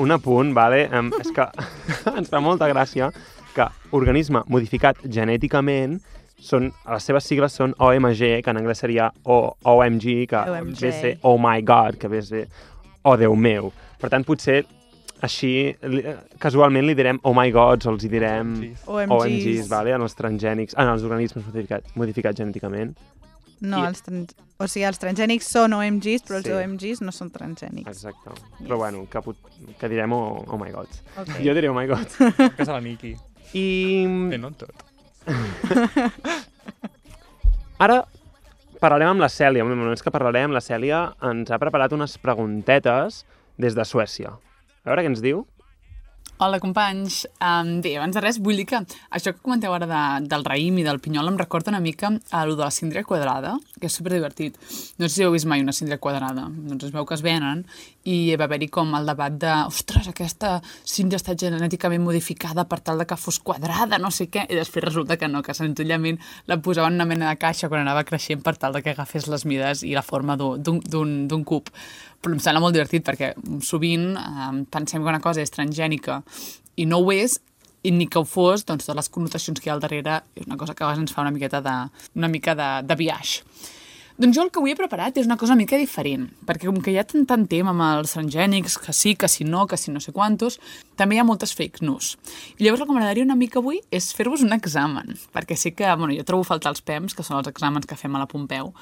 Un 0.00 0.14
apunt, 0.16 0.54
vale? 0.56 0.86
Um, 0.96 1.10
és 1.20 1.30
que 1.36 1.46
ens 2.18 2.30
fa 2.32 2.40
molta 2.40 2.68
gràcia 2.70 3.10
que 3.54 3.66
organisme 3.96 4.42
modificat 4.48 5.00
genèticament 5.04 5.98
són, 6.40 6.70
les 6.88 7.04
seves 7.04 7.26
sigles 7.28 7.56
són 7.58 7.74
OMG, 7.76 8.40
que 8.40 8.52
en 8.52 8.60
anglès 8.62 8.80
seria 8.80 9.10
o, 9.24 9.54
OMG, 9.68 10.26
que 10.30 10.42
OMG. 10.54 10.80
ve 10.80 10.92
a 10.92 10.98
ser 11.00 11.14
Oh 11.22 11.36
my 11.40 11.60
God, 11.66 12.00
que 12.00 12.08
ve 12.08 12.22
ser 12.24 12.46
Oh 13.04 13.16
Déu 13.20 13.36
meu. 13.36 13.72
Per 14.00 14.08
tant, 14.12 14.24
potser 14.24 14.62
així, 15.24 15.52
li, 15.92 16.02
casualment 16.40 16.86
li 16.88 16.96
direm 16.96 17.20
Oh 17.28 17.34
my 17.36 17.52
Gods 17.52 17.88
o 17.88 17.94
els 17.94 18.04
hi 18.04 18.10
direm. 18.12 18.54
OMGs. 18.86 19.16
OMGs, 19.18 19.68
vale? 19.68 19.92
en 19.96 20.04
els 20.06 20.16
transgènics, 20.16 20.76
en 20.80 20.88
els 20.88 21.04
organismes 21.04 21.44
modificats, 21.44 21.96
modificats 21.96 22.40
genèticament. 22.40 22.94
No, 23.60 23.82
I- 23.84 23.88
els 23.90 24.00
trans... 24.02 24.34
o 24.60 24.66
sigui, 24.68 24.84
els 24.88 24.98
transgènics 25.00 25.48
són 25.52 25.72
OMGs, 25.76 26.22
però 26.28 26.38
els 26.40 26.46
Sí. 26.48 26.52
OMGs 26.56 27.00
no 27.04 27.12
són 27.12 27.30
transgènics. 27.32 27.88
Exacte. 27.92 28.30
Però 28.60 28.76
bueno, 28.80 29.06
que, 29.10 29.20
pot, 29.24 29.36
que 29.80 29.88
direm 29.92 30.12
oh, 30.16 30.44
oh 30.48 30.58
my 30.60 30.70
God. 30.72 30.88
Okay. 31.24 31.44
Jo 31.44 31.54
diré 31.56 31.68
Oh 31.68 31.74
my 31.76 31.86
God. 31.90 32.06
Casa 32.58 32.72
la 32.72 32.80
Niki. 32.80 33.14
I 33.54 33.66
Bé, 34.30 34.38
no 34.38 34.50
tot. 34.52 34.72
Ara 37.80 38.02
parlarem 38.80 39.08
amb 39.14 39.20
la 39.24 39.28
Cèlia. 39.32 39.64
No 39.64 39.92
és 39.92 40.02
que 40.04 40.12
parlarem, 40.12 40.52
la 40.52 40.60
Cèlia 40.64 41.02
ens 41.30 41.50
ha 41.52 41.58
preparat 41.60 41.92
unes 41.96 42.16
preguntetes 42.20 43.24
des 43.60 43.74
de 43.76 43.84
Suècia. 43.84 44.34
A 44.84 44.90
veure 44.92 45.04
què 45.04 45.10
ens 45.12 45.22
diu. 45.24 45.44
Hola, 46.42 46.56
companys. 46.56 47.26
Um, 47.44 47.82
bé, 47.84 47.90
abans 47.98 48.16
de 48.16 48.20
res, 48.24 48.38
vull 48.40 48.56
dir 48.56 48.64
que 48.70 48.78
això 49.12 49.34
que 49.34 49.42
comenteu 49.44 49.74
ara 49.76 49.84
de, 49.84 49.98
del 50.24 50.46
raïm 50.46 50.78
i 50.80 50.84
del 50.86 50.96
pinyol 51.04 51.28
em 51.28 51.36
recorda 51.36 51.68
una 51.68 51.82
mica 51.84 52.08
a 52.32 52.46
lo 52.48 52.54
de 52.56 52.64
la 52.64 52.70
síndria 52.72 53.02
quadrada, 53.04 53.58
que 53.76 53.90
és 53.90 53.98
superdivertit. 54.00 54.56
No 54.96 55.04
sé 55.04 55.18
si 55.18 55.26
heu 55.26 55.34
vist 55.34 55.44
mai 55.44 55.60
una 55.60 55.76
síndria 55.76 56.00
quadrada. 56.00 56.46
Doncs 56.48 56.88
es 56.88 56.94
veu 56.96 57.04
que 57.04 57.18
es 57.18 57.26
venen 57.26 57.66
i 58.08 58.32
va 58.40 58.48
haver-hi 58.48 58.70
com 58.72 58.96
el 58.96 59.12
debat 59.12 59.36
de 59.36 59.52
ostres, 59.66 60.08
aquesta 60.08 60.54
síndria 60.64 61.20
està 61.20 61.36
genèticament 61.36 62.00
modificada 62.00 62.64
per 62.64 62.80
tal 62.88 63.04
de 63.04 63.10
que 63.10 63.20
fos 63.20 63.36
quadrada, 63.44 64.00
no 64.00 64.08
sé 64.08 64.30
què, 64.32 64.46
i 64.48 64.56
després 64.56 64.86
resulta 64.88 65.20
que 65.20 65.28
no, 65.28 65.44
que 65.44 65.52
senzillament 65.52 66.22
la 66.48 66.56
posaven 66.64 66.96
en 66.96 67.02
una 67.02 67.10
mena 67.12 67.28
de 67.28 67.36
caixa 67.42 67.68
quan 67.68 67.84
anava 67.84 68.06
creixent 68.08 68.40
per 68.40 68.56
tal 68.56 68.72
de 68.72 68.80
que 68.80 68.96
agafés 68.96 69.28
les 69.28 69.44
mides 69.44 69.84
i 69.84 69.92
la 69.92 70.06
forma 70.06 70.40
d'un 70.40 71.44
cub 71.44 71.68
però 72.20 72.36
em 72.36 72.42
sembla 72.42 72.62
molt 72.64 72.76
divertit 72.76 73.06
perquè 73.06 73.32
sovint 73.64 74.12
eh, 74.16 74.50
pensem 74.70 75.02
que 75.02 75.14
una 75.14 75.22
cosa 75.24 75.42
és 75.44 75.52
transgènica 75.54 76.20
i 76.76 76.86
no 76.88 77.00
ho 77.00 77.12
és, 77.12 77.38
i 77.82 77.90
ni 77.96 78.06
que 78.12 78.20
ho 78.20 78.26
fos, 78.28 78.64
doncs 78.68 78.84
totes 78.84 78.98
les 78.98 79.12
connotacions 79.12 79.60
que 79.60 79.68
hi 79.68 79.72
ha 79.72 79.76
al 79.78 79.84
darrere 79.84 80.20
és 80.36 80.46
una 80.46 80.58
cosa 80.60 80.74
que 80.74 80.84
a 80.84 80.90
vegades 80.90 81.06
ens 81.06 81.16
fa 81.16 81.24
una 81.24 81.32
miqueta 81.32 81.62
de, 81.64 81.76
una 82.16 82.28
mica 82.28 82.54
de, 82.56 82.70
de 82.86 82.96
biaix. 82.96 83.38
Doncs 84.20 84.36
jo 84.36 84.42
el 84.44 84.50
que 84.52 84.60
avui 84.60 84.74
he 84.74 84.76
preparat 84.76 85.16
és 85.16 85.24
una 85.24 85.38
cosa 85.40 85.54
una 85.54 85.62
mica 85.62 85.78
diferent, 85.80 86.26
perquè 86.44 86.68
com 86.68 86.76
que 86.84 86.92
hi 86.92 86.98
ha 87.00 87.06
tant, 87.08 87.22
tant 87.24 87.46
tema 87.48 87.72
amb 87.72 87.80
els 87.86 88.12
transgènics, 88.12 88.74
que 88.84 88.92
sí, 88.92 89.14
que 89.16 89.30
si 89.32 89.46
no, 89.48 89.62
que 89.64 89.78
si 89.80 89.94
no 89.94 90.02
sé 90.04 90.12
quantos, 90.12 90.58
també 91.00 91.16
hi 91.16 91.22
ha 91.22 91.24
moltes 91.24 91.54
fake 91.56 91.80
news. 91.86 92.18
I 92.58 92.66
llavors 92.66 92.82
el 92.84 92.90
que 92.90 92.96
m'agradaria 92.98 93.24
una 93.24 93.38
mica 93.40 93.62
avui 93.62 93.80
és 93.88 94.10
fer-vos 94.12 94.44
un 94.44 94.52
examen, 94.52 95.16
perquè 95.32 95.56
sí 95.56 95.72
que, 95.72 95.88
bueno, 95.96 96.12
jo 96.12 96.26
trobo 96.28 96.44
faltar 96.44 96.74
els 96.74 96.84
PEMs, 96.84 97.16
que 97.16 97.24
són 97.24 97.38
els 97.38 97.48
exàmens 97.48 97.88
que 97.88 97.96
fem 97.96 98.12
a 98.12 98.20
la 98.20 98.28
Pompeu, 98.28 98.74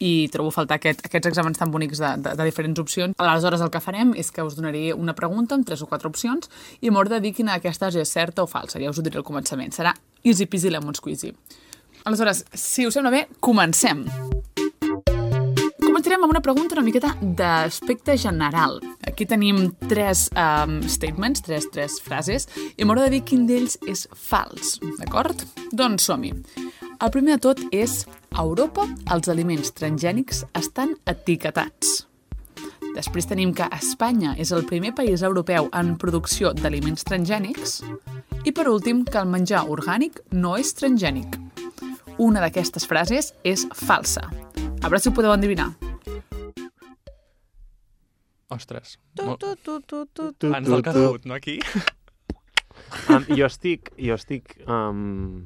i 0.00 0.28
trobo 0.32 0.50
faltar 0.54 0.78
aquest, 0.80 1.04
aquests 1.04 1.28
exàmens 1.28 1.60
tan 1.60 1.70
bonics 1.70 2.00
de, 2.00 2.14
de, 2.24 2.34
de 2.38 2.48
diferents 2.48 2.80
opcions. 2.80 3.16
Aleshores, 3.20 3.60
el 3.60 3.72
que 3.72 3.82
farem 3.84 4.14
és 4.18 4.32
que 4.32 4.44
us 4.44 4.56
donaré 4.56 4.90
una 4.96 5.14
pregunta 5.16 5.54
amb 5.54 5.68
tres 5.68 5.84
o 5.84 5.88
quatre 5.90 6.08
opcions 6.08 6.48
i 6.80 6.90
m'hauré 6.90 7.18
de 7.18 7.22
dir 7.26 7.34
quina 7.36 7.58
d'aquestes 7.58 8.00
és 8.00 8.12
certa 8.16 8.42
o 8.42 8.48
falsa. 8.50 8.80
Ja 8.80 8.90
us 8.90 8.98
ho 8.98 9.04
diré 9.04 9.20
al 9.20 9.28
començament. 9.28 9.76
Serà 9.76 9.92
easy 10.24 10.48
peasy 10.48 10.72
lemon 10.72 10.96
squeezy. 10.96 11.34
Aleshores, 12.08 12.46
si 12.56 12.88
us 12.88 12.96
sembla 12.96 13.12
bé, 13.12 13.26
comencem. 13.44 14.06
Començarem 15.80 16.22
amb 16.24 16.32
una 16.32 16.40
pregunta 16.40 16.78
una 16.78 16.84
miqueta 16.86 17.12
d'aspecte 17.20 18.16
general. 18.16 18.78
Aquí 19.04 19.26
tenim 19.28 19.66
tres 19.90 20.28
um, 20.32 20.78
statements, 20.88 21.44
tres, 21.44 21.68
tres 21.74 21.98
frases, 22.00 22.48
i 22.76 22.88
m'haurà 22.88 23.04
de 23.04 23.18
dir 23.18 23.24
quin 23.28 23.44
d'ells 23.48 23.76
és 23.84 24.06
fals, 24.16 24.78
d'acord? 25.02 25.44
Doncs 25.76 26.08
som-hi. 26.08 26.32
El 27.00 27.08
primer 27.14 27.38
de 27.38 27.40
tot 27.40 27.60
és 27.72 28.02
a 28.36 28.42
Europa 28.44 28.84
els 29.14 29.28
aliments 29.32 29.72
transgènics 29.72 30.42
estan 30.58 30.92
etiquetats. 31.08 32.02
Després 32.92 33.28
tenim 33.30 33.54
que 33.56 33.68
Espanya 33.72 34.34
és 34.42 34.50
el 34.52 34.66
primer 34.68 34.90
país 34.98 35.22
europeu 35.24 35.70
en 35.80 35.94
producció 35.96 36.50
d'aliments 36.52 37.06
transgènics. 37.08 37.78
I 38.44 38.52
per 38.52 38.66
últim, 38.68 39.04
que 39.08 39.20
el 39.22 39.30
menjar 39.32 39.62
orgànic 39.72 40.18
no 40.36 40.56
és 40.60 40.74
transgènic. 40.76 41.38
Una 42.20 42.42
d'aquestes 42.44 42.84
frases 42.90 43.32
és 43.48 43.64
falsa. 43.72 44.26
A 44.82 44.88
veure 44.90 45.00
si 45.00 45.08
ho 45.08 45.14
podeu 45.16 45.32
endevinar. 45.32 45.70
Ostres. 48.50 48.98
Tu, 49.14 49.24
tu, 49.38 49.54
tu, 49.62 49.78
tu, 49.86 50.04
tu, 50.12 50.32
Tu, 50.36 50.52
Ans 50.52 50.66
tu, 50.66 50.72
del 50.74 50.82
tu. 50.82 50.90
casut, 50.90 51.24
no, 51.24 51.34
aquí? 51.40 51.60
Um, 53.10 53.22
jo 53.36 53.44
estic, 53.46 53.90
jo 54.00 54.14
estic 54.16 54.54
um, 54.66 55.44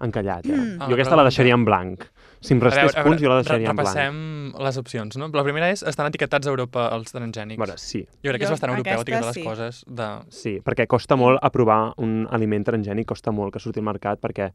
encallat, 0.00 0.46
eh? 0.46 0.52
Mm. 0.56 0.82
Ah, 0.82 0.86
Jo 0.90 0.94
aquesta 0.94 1.16
la 1.16 1.22
deixaria 1.24 1.54
en 1.54 1.64
blanc. 1.64 2.04
Si 2.40 2.52
em 2.54 2.60
restés 2.60 2.94
punts, 3.02 3.20
jo 3.22 3.28
la 3.30 3.36
deixaria 3.40 3.70
en 3.70 3.76
blanc. 3.76 3.88
repassem 3.88 4.52
les 4.62 4.76
opcions, 4.78 5.16
no? 5.16 5.28
La 5.32 5.42
primera 5.42 5.70
és, 5.72 5.82
estan 5.82 6.06
etiquetats 6.06 6.46
a 6.46 6.50
Europa 6.50 6.88
els 6.94 7.14
A 7.14 7.18
transgènics. 7.18 7.58
veure, 7.58 7.78
sí, 7.78 8.02
jo 8.22 8.30
crec 8.30 8.38
que 8.40 8.44
és 8.44 8.50
bastant 8.50 8.70
europeu 8.74 8.92
aquesta 8.92 9.02
etiquetar 9.10 9.26
les 9.26 9.34
sí. 9.34 9.42
coses 9.44 9.84
de... 9.86 10.08
sí, 10.28 10.60
perquè 10.62 10.86
costa 10.86 11.16
molt 11.16 11.38
aprovar 11.42 11.94
un 11.98 12.26
aliment 12.30 12.64
transgènic, 12.64 13.06
costa 13.06 13.32
molt 13.32 13.52
que 13.54 13.58
surti 13.60 13.80
al 13.80 13.86
mercat 13.88 14.20
perquè 14.20 14.50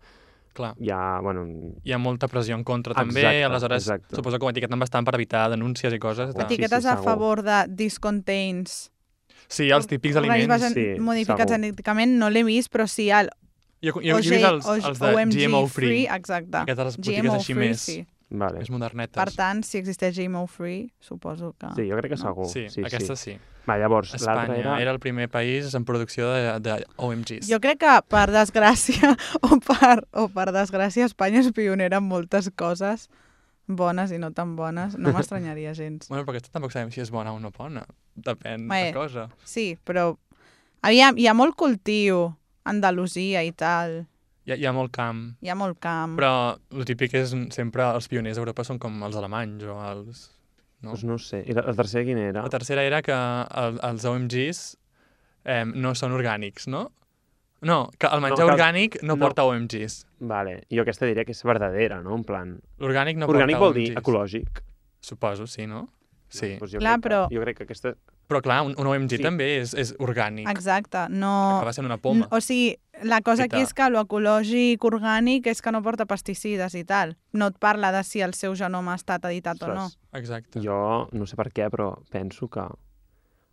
Clar, 0.54 0.74
hi 0.84 0.90
ha, 0.92 1.20
bueno, 1.24 1.46
hi 1.82 1.94
ha 1.94 1.98
molta 1.98 2.28
pressió 2.28 2.56
en 2.58 2.64
contra 2.68 2.94
també, 2.94 3.22
Exacte, 3.22 3.44
aleshores 3.46 3.84
exacte. 3.88 4.16
suposo 4.18 4.38
que 4.38 4.46
ho 4.46 4.50
etiqueten 4.50 4.80
bastant 4.80 5.06
per 5.08 5.16
evitar 5.16 5.46
denúncies 5.50 5.94
i 5.96 6.00
coses. 6.00 6.34
De... 6.36 6.42
Sí, 6.42 6.46
Etiquetes 6.46 6.84
sí, 6.84 6.90
a 6.90 6.98
segur. 6.98 7.06
favor 7.06 7.42
de 7.42 7.60
this 7.76 8.00
contains 8.00 8.92
Sí, 9.48 9.70
els 9.72 9.88
típics 9.88 10.16
aliments. 10.16 10.68
Sí, 10.74 11.00
modificats 11.00 11.50
segur. 11.50 11.56
genèticament 11.58 12.18
no 12.20 12.30
l'he 12.30 12.44
vist, 12.44 12.70
però 12.72 12.86
sí 12.88 13.10
el 13.10 13.30
Jo, 13.82 13.94
jo, 13.96 14.02
jo 14.06 14.18
he 14.18 14.22
vist 14.22 14.46
els, 14.46 14.66
o- 14.70 14.76
els 14.78 15.00
de 15.00 15.14
OMG 15.16 15.38
GMO 15.48 15.66
free, 15.68 16.04
exacte. 16.06 16.58
aquestes 16.64 16.86
les 16.92 16.98
botigues 16.98 17.24
GMO 17.26 17.38
així 17.40 17.54
free, 17.56 17.70
més, 17.70 17.82
sí. 17.82 18.02
Vale. 18.32 18.60
més 18.62 18.70
modernetes. 18.72 19.18
Per 19.18 19.32
tant, 19.36 19.64
si 19.68 19.80
existeix 19.82 20.16
GMO 20.20 20.46
free, 20.48 20.86
suposo 21.04 21.54
que... 21.60 21.72
Sí, 21.76 21.88
jo 21.90 21.98
crec 21.98 22.14
que 22.14 22.20
No? 22.22 22.30
segur. 22.30 22.46
sí, 22.48 22.68
sí, 22.70 22.84
aquesta 22.86 23.16
sí. 23.16 23.32
sí. 23.34 23.40
Va, 23.68 23.76
llavors, 23.78 24.14
l'altra 24.14 24.44
Espanya 24.46 24.60
era... 24.60 24.78
era... 24.82 24.92
el 24.92 25.00
primer 25.00 25.28
país 25.30 25.74
en 25.78 25.84
producció 25.86 26.30
de, 26.32 26.60
de 26.60 26.78
OMGs. 26.98 27.50
Jo 27.50 27.60
crec 27.62 27.78
que, 27.84 27.96
per 28.10 28.28
desgràcia, 28.34 29.12
o 29.50 29.60
per, 29.60 30.06
o 30.14 30.28
per 30.34 30.48
desgràcia, 30.56 31.06
Espanya 31.10 31.42
és 31.44 31.52
pionera 31.54 31.98
en 32.02 32.08
moltes 32.08 32.50
coses 32.56 33.10
bones 33.68 34.12
i 34.12 34.18
no 34.20 34.32
tan 34.34 34.56
bones. 34.58 34.98
No 34.98 35.12
m'estranyaria 35.14 35.74
gens. 35.78 36.08
Bueno, 36.12 36.24
perquè 36.26 36.40
aquesta 36.42 36.56
tampoc 36.58 36.72
sabem 36.74 36.90
si 36.92 37.02
és 37.04 37.12
bona 37.14 37.34
o 37.34 37.40
no 37.40 37.52
bona. 37.56 37.84
Depèn 38.16 38.66
Bé. 38.70 38.86
de 38.90 38.94
cosa. 38.98 39.28
Sí, 39.46 39.78
però 39.86 40.16
aviam, 40.82 41.18
hi 41.18 41.28
ha 41.30 41.34
molt 41.38 41.56
cultiu, 41.56 42.32
Andalusia 42.64 43.42
i 43.44 43.52
tal. 43.58 44.02
Hi 44.46 44.54
ha, 44.54 44.58
hi 44.58 44.66
ha 44.66 44.72
molt 44.74 44.92
camp. 44.96 45.36
Hi 45.42 45.50
ha 45.50 45.56
molt 45.58 45.80
camp. 45.82 46.16
Però 46.20 46.58
el 46.74 46.86
típic 46.90 47.14
és 47.20 47.34
sempre 47.54 47.86
els 47.94 48.08
pioners 48.10 48.38
a 48.40 48.42
Europa 48.44 48.66
són 48.68 48.80
com 48.82 49.02
els 49.08 49.18
alemanys 49.20 49.64
o 49.70 49.78
els... 49.92 50.24
No? 50.82 50.90
Doncs 50.96 51.04
no 51.06 51.14
ho 51.14 51.22
sé. 51.22 51.44
I 51.46 51.54
la, 51.54 51.62
la 51.68 51.76
tercera 51.78 52.02
quina 52.08 52.24
era? 52.32 52.42
La 52.42 52.50
tercera 52.50 52.82
era 52.82 53.04
que 53.06 53.14
el, 53.14 53.76
els 53.86 54.06
OMGs 54.10 54.62
eh, 55.46 55.62
no 55.70 55.92
són 55.94 56.16
orgànics, 56.18 56.66
no? 56.74 56.88
No, 57.62 57.84
que 58.02 58.10
el 58.10 58.24
menjar 58.24 58.40
No, 58.42 58.48
que- 58.48 58.56
orgànic 58.56 58.96
no, 59.04 59.14
no. 59.14 59.18
porta 59.22 59.44
OMGs. 59.46 60.00
Vale, 60.26 60.56
jo 60.74 60.82
aquesta 60.82 61.06
diria 61.06 61.22
que 61.28 61.36
és 61.38 61.44
verdadera, 61.46 62.00
no? 62.02 62.16
En 62.18 62.24
plan... 62.26 62.56
L'orgànic 62.82 63.20
no 63.22 63.28
Orgànic 63.30 63.60
porta 63.60 63.68
vol 63.68 63.78
dir 63.78 63.86
OMGs. 63.92 64.02
ecològic. 64.02 64.64
Suposo, 65.06 65.46
sí, 65.46 65.68
no? 65.70 65.84
Sí. 66.34 66.56
Doncs 66.58 66.74
jo 66.74 66.82
Clar, 66.82 66.96
crec 66.98 67.04
que, 67.04 67.10
però- 67.12 67.28
Jo 67.30 67.46
crec 67.46 67.58
que 67.62 67.68
aquesta... 67.70 67.94
Però 68.32 68.40
clar, 68.42 68.62
un, 68.64 68.72
un 68.80 68.88
OMG 68.88 69.18
Sí. 69.18 69.24
també 69.26 69.48
és, 69.60 69.74
és 69.76 69.90
orgànic. 70.00 70.48
Exacte, 70.48 71.02
no... 71.12 71.58
Acaba 71.58 71.74
sent 71.76 71.86
una 71.90 71.98
poma. 72.00 72.30
O 72.32 72.40
sigui, 72.40 72.78
la 73.04 73.20
cosa 73.22 73.44
aquí 73.50 73.60
és 73.60 73.74
que 73.76 73.90
lo 73.92 74.00
ecològic 74.06 74.86
orgànic 74.88 75.48
és 75.52 75.60
que 75.62 75.72
no 75.76 75.82
porta 75.84 76.06
pesticides 76.08 76.74
i 76.80 76.86
tal. 76.88 77.18
No 77.34 77.50
et 77.52 77.58
parla 77.60 77.92
de 77.92 78.06
si 78.08 78.22
el 78.24 78.32
seu 78.38 78.56
genoma 78.56 78.94
ha 78.96 79.02
estat 79.02 79.26
editat 79.28 79.62
o 79.68 79.74
no. 79.76 79.90
Exacte. 80.16 80.62
Jo 80.64 81.10
no 81.12 81.28
sé 81.28 81.36
per 81.36 81.50
què, 81.52 81.68
però 81.74 81.98
penso 82.10 82.48
que... 82.48 82.64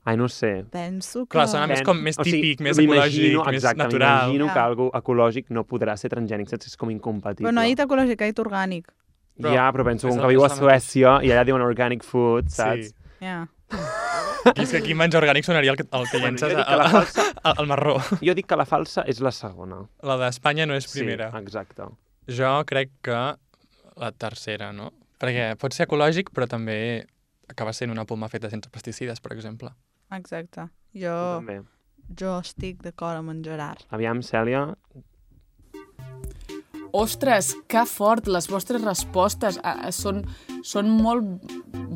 Ai, 0.09 0.15
no 0.17 0.29
sé. 0.33 0.65
Penso 0.71 1.27
que... 1.27 1.35
Clar, 1.35 1.49
sona 1.51 1.67
més 1.69 1.83
Pen- 1.83 1.89
com 1.91 1.99
més 2.01 2.17
o 2.17 2.25
sigui, 2.25 2.39
típic, 2.55 2.63
més 2.65 2.79
ecològic, 2.79 3.35
més 3.51 3.59
exacte, 3.59 3.83
natural. 3.83 4.31
M'imagino 4.31 4.47
Ja. 4.47 4.55
que 4.55 4.61
algú 4.63 4.87
ecològic 4.95 5.51
no 5.51 5.67
podrà 5.69 5.99
ser 6.01 6.09
transgènic, 6.15 6.49
saps? 6.49 6.71
És 6.71 6.77
com 6.81 6.89
incompatible. 6.95 7.51
Però 7.51 7.53
no 7.53 7.61
ha 7.61 7.69
dit 7.69 7.83
ecològic, 7.83 8.23
ha 8.23 8.31
dit 8.31 8.39
orgànic. 8.47 8.87
Però 9.43 9.53
ja, 9.53 9.67
però 9.75 9.85
penso 9.85 10.09
com 10.09 10.17
el- 10.17 10.23
que 10.25 10.31
viu 10.37 10.47
a. 10.47 10.49
Suècia 10.55 11.19
i 11.27 11.35
allà 11.35 11.45
diuen 11.45 11.67
organic 11.67 12.07
food, 12.07 12.49
saps? 12.49 12.95
Sí. 12.95 12.95
Ja. 13.27 13.43
I 14.55 14.61
és 14.65 14.71
que 14.73 14.79
aquí 14.83 14.95
menjar 14.95 15.23
orgànic 15.23 15.45
sonaria 15.47 15.73
el 15.75 15.79
que, 15.81 15.85
el 15.91 16.07
que 16.11 16.19
Bueno, 16.19 16.37
llences 16.39 16.55
al, 16.63 16.79
la 16.79 16.89
falsa- 16.93 17.27
al, 17.43 17.55
al 17.65 17.67
marró. 17.71 17.97
Jo 18.23 18.35
dic 18.39 18.47
que 18.51 18.57
la 18.61 18.67
falsa 18.69 19.05
és 19.07 19.21
la 19.25 19.33
segona. 19.35 19.83
La 20.03 20.17
d'Espanya 20.21 20.67
no 20.67 20.77
és 20.79 20.87
primera. 20.93 21.31
Sí, 21.35 21.43
exacte. 21.45 21.89
Jo 22.29 22.53
crec 22.69 22.91
que 23.03 23.19
la 23.99 24.13
tercera, 24.13 24.73
no? 24.73 24.93
Perquè 25.19 25.55
pot 25.59 25.75
ser 25.75 25.87
ecològic, 25.89 26.31
però 26.35 26.47
també 26.47 26.79
acaba 27.51 27.73
sent 27.73 27.91
una 27.91 28.05
poma 28.07 28.29
feta 28.29 28.51
sense 28.53 28.71
pesticides, 28.71 29.21
per 29.25 29.33
exemple. 29.35 29.73
Exacte. 30.15 30.69
Jo 30.95 31.09
Jo, 31.09 31.17
també. 31.41 31.59
jo 32.21 32.39
estic 32.41 32.79
d'acord 32.85 33.19
amb 33.19 33.31
en 33.35 33.43
Gerard. 33.45 33.83
Aviam, 33.91 34.23
Cèlia, 34.23 34.67
Ostres, 36.93 37.51
que 37.69 37.83
fort, 37.87 38.27
les 38.33 38.47
vostres 38.49 38.81
respostes 38.83 39.59
eh, 39.61 39.91
són, 39.93 40.23
són 40.65 40.89
molt 40.89 41.45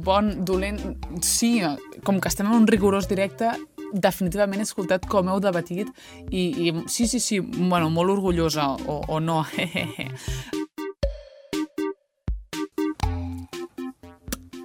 bon, 0.02 0.44
dolent... 0.44 0.80
Sí, 1.22 1.62
com 2.04 2.20
que 2.20 2.28
estem 2.28 2.46
en 2.50 2.54
un 2.58 2.66
rigorós 2.66 3.08
directe, 3.08 3.50
definitivament 3.92 4.60
he 4.62 4.66
escoltat 4.66 5.06
com 5.08 5.28
heu 5.28 5.40
debatit 5.42 5.88
i, 6.30 6.68
i 6.68 6.72
sí, 6.88 7.06
sí, 7.06 7.20
sí, 7.20 7.40
bueno, 7.40 7.90
molt 7.90 8.10
orgullosa 8.16 8.66
o, 8.72 9.02
o 9.08 9.20
no. 9.20 9.46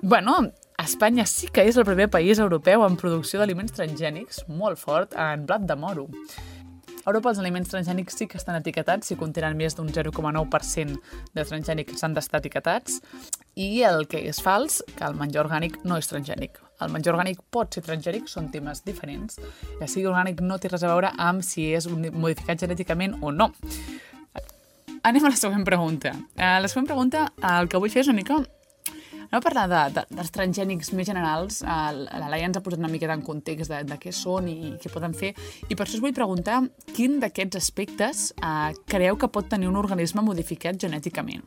bueno, 0.02 0.52
Espanya 0.78 1.26
sí 1.26 1.48
que 1.52 1.66
és 1.68 1.78
el 1.78 1.86
primer 1.86 2.10
país 2.14 2.40
europeu 2.40 2.86
en 2.86 2.96
producció 2.98 3.40
d'aliments 3.42 3.74
transgènics, 3.76 4.46
molt 4.48 4.78
fort, 4.80 5.14
en 5.18 5.46
blat 5.50 5.66
de 5.68 5.76
moro. 5.76 6.08
A 7.08 7.10
Europa 7.10 7.32
els 7.32 7.40
aliments 7.40 7.70
transgènics 7.72 8.18
sí 8.20 8.28
que 8.28 8.38
estan 8.38 8.58
etiquetats, 8.60 9.08
si 9.08 9.16
contenen 9.16 9.56
més 9.56 9.78
d'un 9.78 9.88
0,9% 9.88 10.98
de 11.34 11.46
transgènics 11.48 12.04
han 12.04 12.14
d'estar 12.18 12.42
etiquetats, 12.44 13.00
i 13.58 13.82
el 13.88 14.06
que 14.10 14.22
és 14.30 14.40
fals, 14.44 14.82
que 14.96 15.06
el 15.08 15.18
menjar 15.18 15.44
orgànic 15.48 15.80
no 15.90 15.98
és 15.98 16.10
transgènic. 16.10 16.60
El 16.84 16.92
menjar 16.94 17.16
orgànic 17.16 17.40
pot 17.54 17.74
ser 17.74 17.82
transgènic, 17.88 18.28
són 18.30 18.52
temes 18.54 18.84
diferents. 18.86 19.40
Ja 19.80 19.88
sigui 19.90 20.06
orgànic 20.12 20.44
no 20.46 20.60
té 20.62 20.70
res 20.70 20.86
a 20.86 20.92
veure 20.92 21.10
amb 21.18 21.46
si 21.46 21.72
és 21.74 21.90
modificat 21.90 22.62
genèticament 22.62 23.18
o 23.22 23.34
no. 23.34 23.50
Anem 25.08 25.26
a 25.26 25.32
la 25.32 25.40
següent 25.40 25.66
pregunta. 25.66 26.14
A 26.38 26.58
la 26.62 26.70
següent 26.70 26.90
pregunta 26.90 27.32
el 27.58 27.70
que 27.72 27.82
vull 27.82 27.94
fer 27.94 28.04
és 28.06 28.12
una 28.12 28.22
mica 28.22 28.44
Anem 29.28 29.42
a 29.42 29.44
parlar 29.44 29.66
de, 29.68 29.80
de, 29.92 30.04
dels 30.16 30.30
transgènics 30.32 30.94
més 30.96 31.10
generals. 31.10 31.60
La 31.60 32.30
Laia 32.32 32.48
ens 32.48 32.56
ha 32.56 32.64
posat 32.64 32.80
una 32.80 32.92
miqueta 32.92 33.18
en 33.18 33.26
context 33.28 33.74
de, 33.74 33.82
de 33.90 33.98
què 34.00 34.14
són 34.16 34.48
i, 34.48 34.72
què 34.80 34.92
poden 34.94 35.18
fer. 35.18 35.34
I 35.68 35.76
per 35.76 35.84
això 35.84 35.98
us 35.98 36.04
vull 36.06 36.16
preguntar 36.16 36.62
quin 36.94 37.20
d'aquests 37.20 37.60
aspectes 37.60 38.30
uh, 38.40 38.72
creu 38.88 39.20
que 39.20 39.28
pot 39.28 39.52
tenir 39.52 39.68
un 39.68 39.76
organisme 39.84 40.24
modificat 40.24 40.80
genèticament. 40.80 41.44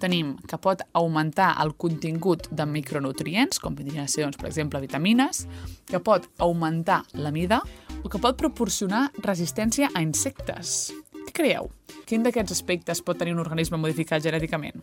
Tenim 0.00 0.34
que 0.48 0.58
pot 0.58 0.82
augmentar 0.92 1.54
el 1.62 1.74
contingut 1.80 2.48
de 2.50 2.66
micronutrients, 2.66 3.60
com 3.62 3.76
podrien 3.76 4.08
ser, 4.08 4.24
doncs, 4.24 4.36
per 4.40 4.48
exemple, 4.50 4.80
vitamines, 4.80 5.46
que 5.86 6.00
pot 6.00 6.28
augmentar 6.38 7.02
la 7.14 7.30
mida 7.34 7.62
o 8.02 8.08
que 8.08 8.18
pot 8.20 8.36
proporcionar 8.36 9.10
resistència 9.24 9.90
a 9.94 10.02
insectes. 10.02 10.92
Què 11.24 11.32
creieu? 11.32 11.70
Quin 12.06 12.22
d'aquests 12.26 12.52
aspectes 12.52 13.00
pot 13.02 13.18
tenir 13.18 13.32
un 13.34 13.40
organisme 13.42 13.78
modificat 13.80 14.22
genèticament? 14.22 14.82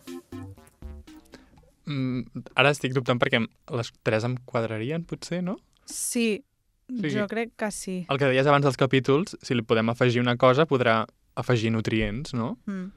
Mm, 1.86 2.44
ara 2.54 2.70
estic 2.70 2.94
dubtant 2.94 3.18
perquè 3.18 3.42
les 3.74 3.92
tres 4.06 4.24
em 4.26 4.36
quadrarien, 4.46 5.04
potser, 5.04 5.42
no? 5.42 5.58
Sí, 5.86 6.44
Sí. 6.92 7.10
jo 7.10 7.26
crec 7.26 7.54
que 7.56 7.70
sí. 7.70 8.06
El 8.10 8.18
que 8.18 8.26
deies 8.28 8.46
abans 8.46 8.64
dels 8.66 8.76
capítols, 8.76 9.36
si 9.42 9.54
li 9.54 9.62
podem 9.62 9.88
afegir 9.88 10.20
una 10.20 10.36
cosa, 10.36 10.66
podrà 10.66 11.06
afegir 11.34 11.70
nutrients, 11.72 12.34
no? 12.34 12.58
Mm. 12.66 12.90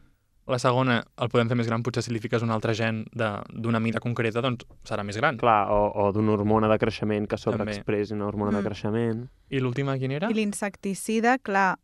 La 0.47 0.59
segona, 0.61 0.99
el 1.17 1.29
podem 1.33 1.49
fer 1.49 1.55
més 1.57 1.65
gran, 1.65 1.81
potser 1.81 2.03
si 2.05 2.11
li 2.13 2.19
fiques 2.21 2.43
un 2.45 2.51
altre 2.53 2.75
gen 2.77 2.99
de- 3.17 3.41
d'una 3.49 3.79
mida 3.81 3.99
concreta, 3.99 4.41
doncs 4.45 4.65
serà 4.85 5.03
més 5.03 5.17
gran. 5.17 5.37
Clar, 5.41 5.71
o, 5.73 5.87
o 6.05 6.11
d'una 6.13 6.33
hormona 6.35 6.67
de 6.69 6.77
creixement 6.77 7.25
que 7.27 7.37
sobreexpressi 7.37 8.13
una 8.13 8.27
hormona 8.27 8.51
Mm. 8.51 8.55
de 8.61 8.63
creixement. 8.67 9.23
I 9.49 9.59
l'última 9.59 9.97
quina 9.97 10.13
era? 10.19 10.29
I 10.29 10.33
l'insecticida, 10.37 11.39
clar, 11.39 11.79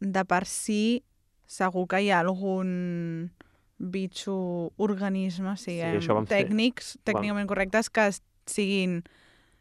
de 0.00 0.24
per 0.24 0.44
si 0.46 1.04
segur 1.46 1.86
que 1.86 2.00
hi 2.02 2.10
ha 2.10 2.20
algun 2.20 3.30
bitxo, 3.78 4.72
organisme, 4.76 5.56
siguem 5.56 6.00
fer- 6.00 6.26
tècnics, 6.26 6.96
van- 6.96 7.04
tècnicament 7.14 7.46
correctes, 7.48 7.88
que 7.90 8.10
siguin, 8.46 9.02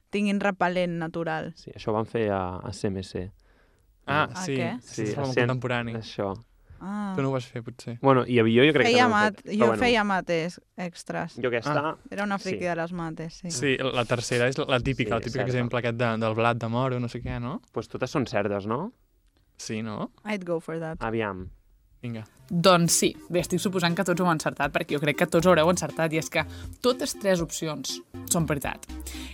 tinguin 0.09 0.39
repel·lent 0.39 0.97
natural. 0.97 1.53
Sí, 1.55 1.71
això 1.75 1.89
ho 1.91 1.93
van 1.93 2.05
fer 2.05 2.29
a, 2.31 2.57
a 2.57 2.71
CMC. 2.73 3.31
Ah, 4.07 4.27
A 4.33 4.43
sí. 4.45 4.55
què? 4.57 4.79
Sí, 4.81 5.05
Sí, 5.07 5.15
molt 5.15 5.29
a 5.29 5.33
cien- 5.33 5.47
contemporani. 5.47 5.93
Això. 5.93 6.33
Ah. 6.85 7.13
Tu 7.15 7.21
no 7.23 7.29
ho 7.29 7.31
vas 7.31 7.45
fer, 7.47 7.61
potser. 7.63 7.93
Bueno, 8.01 8.25
i 8.27 8.39
avió 8.41 8.65
jo 8.67 8.73
crec 8.75 8.89
feia 8.89 8.97
que 9.05 9.07
no 9.07 9.13
mat, 9.15 9.37
fet, 9.39 9.53
jo 9.55 9.67
bueno, 9.69 9.79
feia 9.79 10.03
mates 10.03 10.59
extras. 10.75 11.37
Jo 11.39 11.47
aquesta... 11.47 11.95
Era 12.11 12.25
una 12.27 12.37
friqui 12.37 12.59
Sí. 12.59 12.65
de 12.67 12.75
les 12.75 12.91
mates, 12.91 13.33
sí. 13.39 13.51
Sí, 13.55 13.77
la 13.79 14.03
tercera 14.03 14.49
és 14.51 14.57
la 14.59 14.79
típica, 14.83 15.11
Sí, 15.11 15.15
el 15.15 15.21
típic 15.23 15.39
certa. 15.39 15.47
exemple 15.53 15.79
aquest 15.79 15.95
de, 16.01 16.11
del 16.25 16.35
blat 16.35 16.57
de 16.59 16.67
moro, 16.67 16.99
no 16.99 17.07
sé 17.07 17.21
què, 17.23 17.39
no? 17.39 17.61
Pues 17.71 17.87
totes 17.87 18.11
són 18.11 18.27
certes, 18.27 18.67
no? 18.67 18.91
Sí, 19.57 19.81
no? 19.81 20.11
I'd 20.25 20.43
go 20.43 20.59
for 20.59 20.77
that. 20.79 20.99
Aviam. 20.99 21.47
Vinga. 22.03 22.25
Doncs 22.51 22.97
sí, 22.99 23.07
bé, 23.31 23.39
estic 23.39 23.61
suposant 23.63 23.95
que 23.95 24.03
tots 24.03 24.19
ho 24.19 24.25
heu 24.25 24.31
encertat, 24.33 24.73
perquè 24.75 24.97
jo 24.97 24.99
crec 25.01 25.21
que 25.21 25.27
tots 25.31 25.47
ho 25.47 25.53
haureu 25.53 25.69
encertat, 25.71 26.11
i 26.11 26.19
és 26.19 26.27
que 26.29 26.43
totes 26.83 27.15
tres 27.15 27.39
opcions 27.41 27.95
són 28.29 28.45
veritat. 28.49 28.83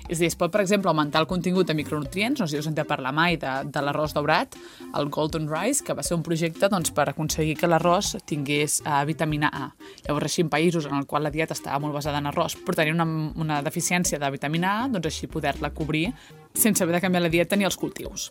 És 0.05 0.19
a 0.19 0.21
dir, 0.21 0.29
es 0.29 0.38
pot, 0.38 0.51
per 0.53 0.61
exemple, 0.61 0.91
augmentar 0.91 1.23
el 1.23 1.27
contingut 1.27 1.67
de 1.67 1.75
micronutrients, 1.75 2.39
no 2.39 2.45
sé 2.45 2.53
si 2.53 2.59
heu 2.61 2.67
sentit 2.67 2.88
parlar 2.88 3.11
mai 3.17 3.39
de, 3.41 3.55
de 3.73 3.83
l'arròs 3.83 4.13
daurat, 4.13 4.55
el 4.93 5.09
Golden 5.09 5.49
Rice, 5.49 5.83
que 5.83 5.97
va 5.97 6.05
ser 6.05 6.15
un 6.19 6.23
projecte 6.23 6.69
doncs, 6.69 6.93
per 6.93 7.09
aconseguir 7.09 7.57
que 7.57 7.67
l'arròs 7.67 8.13
tingués 8.29 8.79
uh, 8.85 9.01
vitamina 9.09 9.49
A. 9.49 9.71
Llavors, 10.05 10.29
així, 10.29 10.45
en 10.45 10.53
països 10.53 10.85
en 10.85 10.95
el 11.01 11.09
qual 11.09 11.25
la 11.25 11.33
dieta 11.33 11.57
estava 11.57 11.81
molt 11.81 11.97
basada 11.97 12.21
en 12.21 12.29
arròs, 12.29 12.59
però 12.61 12.77
tenia 12.77 12.93
una, 12.93 13.09
una 13.35 13.63
deficiència 13.65 14.21
de 14.21 14.31
vitamina 14.38 14.83
A, 14.83 14.89
doncs 14.93 15.09
així 15.09 15.27
poder-la 15.27 15.73
cobrir 15.73 16.11
sense 16.53 16.85
haver 16.85 16.99
de 16.99 17.01
canviar 17.01 17.25
la 17.25 17.33
dieta 17.33 17.57
ni 17.57 17.65
els 17.65 17.77
cultius. 17.77 18.29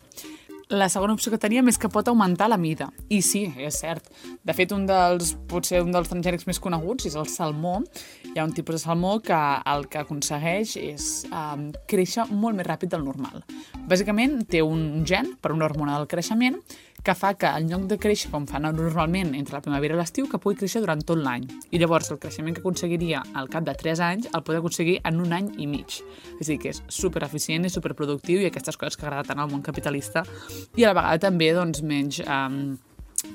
La 0.69 0.91
segona 0.93 1.15
opció 1.17 1.31
que 1.33 1.39
teníem 1.41 1.71
és 1.71 1.79
que 1.81 1.89
pot 1.89 2.09
augmentar 2.11 2.51
la 2.53 2.59
mida. 2.61 2.91
I 3.09 3.23
sí, 3.25 3.47
és 3.57 3.79
cert. 3.81 4.11
De 4.45 4.53
fet, 4.53 4.75
un 4.77 4.83
dels, 4.89 5.31
potser 5.49 5.81
un 5.81 5.95
dels 5.95 6.11
transgènics 6.11 6.45
més 6.45 6.61
coneguts 6.61 7.09
és 7.09 7.17
el 7.17 7.25
salmó. 7.33 7.79
Hi 8.29 8.37
ha 8.37 8.45
un 8.45 8.53
tipus 8.53 8.77
de 8.77 8.83
salmó 8.83 9.15
que 9.25 9.39
el 9.73 9.87
que 9.89 10.03
aconsegueix 10.03 10.75
és 10.83 11.07
um, 11.33 11.71
créixer 11.89 12.27
molt 12.29 12.59
més 12.59 12.69
ràpid 12.69 12.93
del 12.93 13.07
normal. 13.07 13.41
Bàsicament, 13.89 14.43
té 14.45 14.61
un 14.61 15.07
gen 15.09 15.33
per 15.41 15.55
una 15.57 15.65
hormona 15.71 15.97
del 15.97 16.11
creixement 16.11 16.61
que 17.05 17.15
fa 17.15 17.33
que 17.39 17.49
en 17.49 17.69
lloc 17.71 17.87
de 17.91 17.99
créixer 18.01 18.31
com 18.33 18.47
fan 18.49 18.67
normalment 18.69 19.35
entre 19.39 19.59
la 19.59 19.63
primavera 19.65 19.95
i 19.97 19.99
l'estiu, 20.01 20.27
que 20.29 20.41
pugui 20.43 20.59
créixer 20.63 20.83
durant 20.85 21.03
tot 21.07 21.21
l'any. 21.21 21.47
I 21.71 21.81
llavors 21.81 22.11
el 22.13 22.21
creixement 22.23 22.57
que 22.57 22.63
aconseguiria 22.65 23.23
al 23.35 23.51
cap 23.53 23.67
de 23.67 23.75
3 23.79 24.03
anys 24.09 24.29
el 24.33 24.45
pot 24.47 24.59
aconseguir 24.59 24.99
en 25.09 25.23
un 25.25 25.33
any 25.37 25.53
i 25.59 25.69
mig. 25.71 26.01
És 26.39 26.49
a 26.49 26.51
dir, 26.53 26.59
que 26.63 26.75
és 26.75 26.83
super 26.89 27.25
eficient 27.27 27.65
i 27.65 27.73
super 27.73 27.95
productiu 27.99 28.43
i 28.43 28.51
aquestes 28.51 28.77
coses 28.77 28.99
que 28.99 29.07
agrada 29.07 29.31
tant 29.31 29.43
al 29.43 29.51
món 29.53 29.63
capitalista 29.63 30.25
i 30.77 30.85
a 30.85 30.93
la 30.93 30.99
vegada 31.01 31.25
també 31.29 31.53
doncs, 31.55 31.83
menys 31.83 32.23
um, 32.27 32.77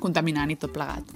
contaminant 0.04 0.52
i 0.52 0.60
tot 0.60 0.74
plegat. 0.76 1.16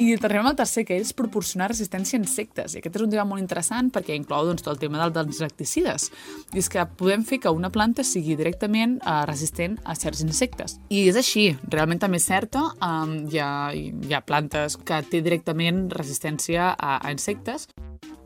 I 0.00 0.14
arribem 0.16 0.46
al 0.48 0.56
tercer, 0.56 0.86
que 0.88 0.96
és 0.96 1.12
proporcionar 1.12 1.68
resistència 1.68 2.16
a 2.16 2.22
insectes. 2.22 2.74
I 2.74 2.80
aquest 2.80 2.96
és 2.96 3.02
un 3.04 3.10
tema 3.12 3.26
molt 3.28 3.42
interessant 3.42 3.90
perquè 3.92 4.16
inclou 4.16 4.46
doncs, 4.48 4.64
tot 4.64 4.72
el 4.72 4.80
tema 4.80 4.98
del- 5.02 5.12
dels 5.12 5.36
insecticides. 5.36 6.08
I 6.54 6.58
és 6.62 6.68
que 6.72 6.86
podem 6.96 7.22
fer 7.28 7.38
que 7.40 7.52
una 7.52 7.70
planta 7.70 8.02
sigui 8.02 8.34
directament 8.34 8.96
uh, 9.04 9.22
resistent 9.28 9.76
a 9.84 9.94
certs 9.94 10.24
insectes. 10.24 10.78
I 10.88 11.04
és 11.12 11.16
així, 11.20 11.56
realment 11.68 12.00
també 12.00 12.16
és 12.16 12.24
certa. 12.26 12.70
Um, 12.80 13.28
hi, 13.28 13.38
ha, 13.38 13.52
hi 13.74 14.14
ha 14.16 14.24
plantes 14.24 14.78
que 14.80 15.02
té 15.12 15.20
directament 15.20 15.90
resistència 15.92 16.72
a, 16.72 16.96
a 17.04 17.12
insectes. 17.12 17.68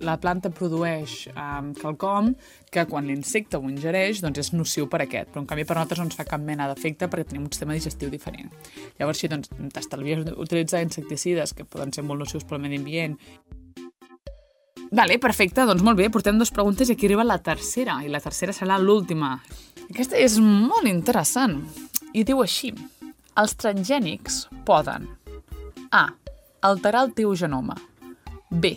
La 0.05 0.19
planta 0.21 0.51
produeix 0.53 1.27
um, 1.33 1.71
quelcom 1.77 2.33
que 2.73 2.85
quan 2.91 3.07
l'insecte 3.09 3.57
ho 3.57 3.69
ingereix 3.71 4.21
doncs 4.25 4.43
és 4.43 4.53
nociu 4.53 4.91
per 4.93 5.01
aquest, 5.05 5.31
però 5.33 5.41
en 5.45 5.49
canvi 5.49 5.65
per 5.65 5.79
nosaltres 5.79 6.03
no 6.03 6.09
ens 6.11 6.19
fa 6.19 6.27
cap 6.29 6.43
mena 6.45 6.69
d'efecte 6.69 7.09
perquè 7.09 7.31
tenim 7.31 7.47
un 7.47 7.53
sistema 7.53 7.77
digestiu 7.77 8.13
diferent. 8.13 8.53
Llavors, 9.01 9.23
si 9.23 9.31
doncs, 9.33 9.53
t'estalvies 9.73 10.27
d'utilitzar 10.29 10.85
insecticides 10.85 11.57
que 11.57 11.65
poden 11.65 11.95
ser 11.97 12.05
molt 12.05 12.27
nocius 12.27 12.45
pel 12.45 12.61
medi 12.61 12.83
ambient 12.83 13.17
Vale, 14.91 15.19
perfecte, 15.19 15.65
doncs 15.67 15.83
molt 15.83 15.99
bé, 15.99 16.07
portem 16.15 16.37
dues 16.39 16.53
preguntes 16.55 16.89
i 16.89 16.95
aquí 16.95 17.09
arriba 17.09 17.25
la 17.27 17.41
tercera, 17.43 17.99
i 18.07 18.11
la 18.11 18.21
tercera 18.23 18.55
serà 18.55 18.77
l'última. 18.79 19.33
Aquesta 19.89 20.19
és 20.19 20.39
molt 20.39 20.87
interessant, 20.87 21.59
i 22.15 22.23
diu 22.25 22.43
així. 22.45 22.71
Els 23.37 23.57
transgènics 23.59 24.47
poden 24.65 25.09
A. 25.91 26.07
Alterar 26.65 27.03
el 27.05 27.13
teu 27.19 27.35
genoma 27.37 27.77
B. 28.51 28.77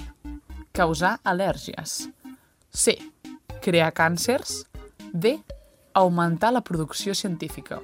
Causar 0.79 1.17
al·lèrgies 1.27 2.05
C. 2.71 2.93
Crear 3.59 3.89
càncers 3.91 4.61
D. 5.11 5.33
Augmentar 5.99 6.53
la 6.55 6.61
producció 6.63 7.11
científica 7.11 7.81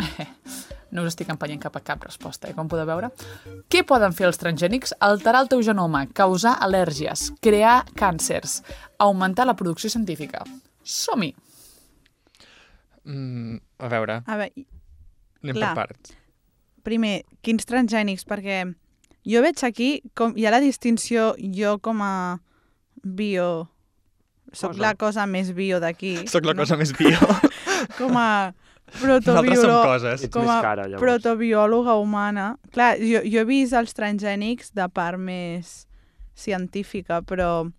no 0.94 1.04
us 1.04 1.10
estic 1.12 1.28
empenyent 1.28 1.60
cap 1.60 1.76
a 1.76 1.82
cap 1.84 2.02
resposta, 2.06 2.48
eh, 2.48 2.54
com 2.56 2.70
podeu 2.72 2.88
veure. 2.88 3.10
Què 3.68 3.84
poden 3.84 4.16
fer 4.16 4.30
els 4.30 4.40
transgènics? 4.40 4.94
Alterar 5.04 5.44
el 5.44 5.52
teu 5.52 5.60
genoma, 5.66 6.06
causar 6.16 6.56
al·lèrgies, 6.64 7.28
crear 7.44 7.82
càncers, 7.98 8.60
augmentar 8.98 9.44
la 9.46 9.58
producció 9.58 9.92
científica. 9.92 10.40
Som-hi! 10.82 11.34
Mm, 13.04 13.60
a 13.76 13.88
veure, 13.92 14.22
A 14.24 14.40
veure, 14.40 14.66
anem 15.42 15.56
Clar. 15.56 15.74
per 15.74 15.86
parts. 15.86 16.16
primer, 16.82 17.24
quins 17.44 17.68
transgènics? 17.68 18.24
Perquè 18.24 18.62
jo 19.26 19.42
veig 19.44 19.64
aquí 19.66 19.90
com 20.14 20.32
hi 20.36 20.46
ha 20.46 20.54
la 20.54 20.62
distinció 20.62 21.34
jo 21.38 21.78
com 21.82 22.02
a 22.02 22.14
bio... 23.02 23.68
Soc 24.52 24.72
Cosa. 24.72 24.82
la 24.82 24.94
cosa 24.98 25.24
més 25.30 25.52
bio 25.54 25.78
d'aquí. 25.78 26.26
Soc 26.26 26.42
la 26.42 26.56
cosa 26.58 26.74
més 26.74 26.90
bio. 26.98 27.14
Com 28.00 28.16
a 28.18 28.50
protobiòloga, 28.98 30.08
com 30.26 30.42
més 30.42 30.50
a 30.50 30.56
cara, 30.58 30.86
llavors. 30.88 31.04
protobiòloga 31.04 31.94
humana. 32.00 32.56
Clar, 32.74 32.96
jo, 32.98 33.20
jo 33.22 33.44
he 33.44 33.46
vist 33.46 33.76
els 33.78 33.94
transgènics 33.94 34.72
de 34.74 34.88
part 34.90 35.22
més 35.22 35.84
científica, 36.34 37.20
però 37.22 37.70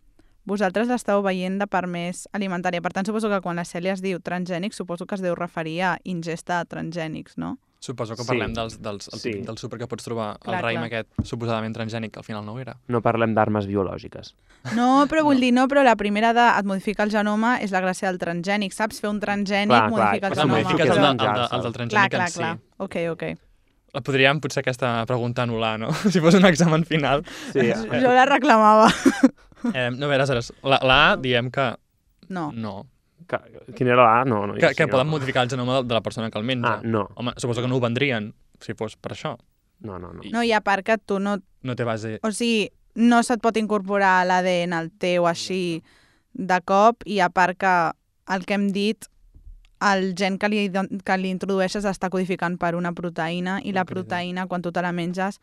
vosaltres 0.47 0.87
l'esteu 0.87 1.21
veient 1.25 1.59
de 1.59 1.67
part 1.67 1.89
més 1.91 2.23
alimentària. 2.31 2.81
Per 2.81 2.93
tant, 2.95 3.07
suposo 3.09 3.29
que 3.31 3.41
quan 3.43 3.59
la 3.59 3.67
Cèlia 3.67 3.97
es 3.97 4.03
diu 4.03 4.21
transgènic, 4.23 4.71
suposo 4.71 5.05
que 5.05 5.19
es 5.19 5.25
deu 5.25 5.35
referir 5.35 5.81
a 5.83 5.97
ingesta 6.03 6.61
de 6.61 6.71
transgènics, 6.71 7.35
no? 7.35 7.57
Suposo 7.81 8.13
que 8.15 8.21
Sí. 8.21 8.27
parlem 8.29 8.53
dels, 8.53 8.75
dels, 8.79 9.07
el 9.11 9.19
Sí. 9.19 9.31
del 9.41 9.57
súper 9.57 9.79
que 9.79 9.87
pots 9.89 10.03
trobar, 10.05 10.37
Clar, 10.39 10.59
el 10.59 10.65
raïm 10.67 10.77
clar. 10.77 10.85
aquest 10.85 11.09
suposadament 11.25 11.73
transgènic, 11.75 12.11
que 12.11 12.19
al 12.19 12.23
final 12.23 12.45
no 12.45 12.53
ho 12.53 12.59
era. 12.59 12.75
No 12.87 13.01
parlem 13.01 13.33
d'armes 13.33 13.65
biològiques. 13.65 14.35
No, 14.75 15.07
però 15.09 15.23
vull 15.23 15.39
dir, 15.41 15.51
no, 15.51 15.67
però 15.67 15.81
la 15.83 15.95
primera 15.95 16.31
de 16.31 16.45
et 16.59 16.63
modificar 16.69 17.07
el 17.07 17.11
genoma 17.11 17.55
és 17.59 17.71
la 17.71 17.81
gràcia 17.81 18.05
del 18.11 18.19
transgènic, 18.19 18.71
saps? 18.71 19.01
Fer 19.01 19.09
un 19.09 19.19
transgènic, 19.19 19.67
Clar, 19.73 19.89
clar, 19.89 19.89
modificar 19.89 20.29
Per 20.29 20.37
el 20.37 20.43
genoma. 20.43 20.59
modifiques 20.61 20.85
el, 20.85 20.95
el, 20.95 21.01
menjar-se. 21.01 21.55
el 21.55 21.61
del 21.63 21.73
Clar, 21.73 21.73
transgènic 21.73 22.09
clar, 22.11 22.21
en 22.21 22.27
si. 22.31 22.39
clar. 22.39 22.59
Ok, 22.77 22.95
ok. 23.09 23.23
La 23.93 24.01
podríem 24.01 24.39
potser 24.39 24.61
aquesta 24.61 25.03
pregunta 25.07 25.43
anul·lar, 25.43 25.79
no? 25.79 25.89
si 26.13 26.19
fos 26.21 26.35
un 26.35 26.45
examen 26.45 26.85
final. 26.85 27.25
Sí, 27.51 27.73
Jo 27.73 28.13
la 28.13 28.25
reclamava. 28.25 28.93
Eh, 29.73 29.89
no, 29.91 30.05
a 30.05 30.09
veure, 30.09 30.21
aleshores, 30.21 30.53
la, 30.63 30.79
la 30.83 31.11
A 31.11 31.17
diem 31.17 31.49
que 31.49 31.75
No. 32.29 32.51
no. 32.53 32.85
Que, 33.31 33.73
quin 33.77 33.89
era 33.91 34.01
la? 34.01 34.25
No, 34.27 34.43
no. 34.47 34.57
Que, 34.59 34.73
que 34.75 34.87
no. 34.87 34.91
poden 34.91 35.07
modificar 35.07 35.45
el 35.45 35.49
genoma 35.49 35.79
de, 35.79 35.87
de 35.87 35.95
la 35.95 36.01
persona 36.01 36.29
que 36.31 36.39
el 36.39 36.45
menja. 36.45 36.75
Ah, 36.75 36.81
no. 36.83 37.07
Home, 37.15 37.33
suposo 37.37 37.61
que 37.61 37.71
no 37.71 37.79
ho 37.79 37.83
vendrien 37.83 38.33
si 38.59 38.75
fos 38.75 38.97
per 38.97 39.15
això. 39.15 39.37
No, 39.81 39.97
no, 39.97 40.11
no. 40.13 40.21
No, 40.29 40.43
i 40.43 40.51
a 40.53 40.61
part 40.61 40.85
que 40.85 40.97
tu 40.97 41.19
no... 41.19 41.39
No 41.65 41.75
té 41.77 41.87
base... 41.87 42.19
O 42.25 42.31
sigui, 42.35 42.69
no 42.95 43.21
se't 43.23 43.41
pot 43.41 43.57
incorporar 43.57 44.21
l'ADN 44.27 44.75
al 44.77 44.91
teu 45.01 45.25
així 45.29 45.81
de 46.33 46.59
cop 46.67 47.05
i 47.09 47.19
a 47.23 47.31
part 47.33 47.57
que 47.59 47.73
el 48.35 48.45
que 48.45 48.57
hem 48.57 48.69
dit 48.75 49.07
el 49.81 50.11
gen 50.17 50.37
que 50.37 50.49
li, 50.51 50.67
que 50.69 51.17
li 51.17 51.31
introdueixes 51.33 51.87
està 51.89 52.11
codificant 52.13 52.59
per 52.61 52.75
una 52.77 52.93
proteïna 52.93 53.57
i 53.65 53.73
la 53.73 53.85
proteïna, 53.89 54.45
quan 54.47 54.61
tu 54.61 54.69
te 54.71 54.83
la 54.85 54.93
menges, 54.93 55.39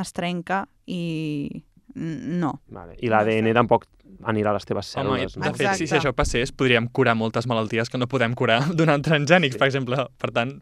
es 0.00 0.12
trenca 0.16 0.64
i 0.86 1.64
No. 2.00 2.54
Vale. 2.72 2.96
I 3.04 3.10
l'ADN 3.12 3.52
tampoc 3.56 3.86
anirà 4.30 4.52
a 4.52 4.56
les 4.56 4.66
teves 4.68 4.88
Home, 4.96 5.18
cèl·lules. 5.20 5.36
de 5.36 5.44
no? 5.44 5.54
fet, 5.56 5.76
si, 5.76 5.88
això 5.96 6.12
passés, 6.16 6.52
podríem 6.52 6.88
curar 6.88 7.14
moltes 7.18 7.46
malalties 7.50 7.92
que 7.92 8.00
no 8.00 8.08
podem 8.10 8.34
curar 8.38 8.62
donant 8.80 9.04
transgènics, 9.04 9.58
per 9.60 9.68
exemple. 9.68 10.00
Per 10.20 10.32
tant, 10.36 10.56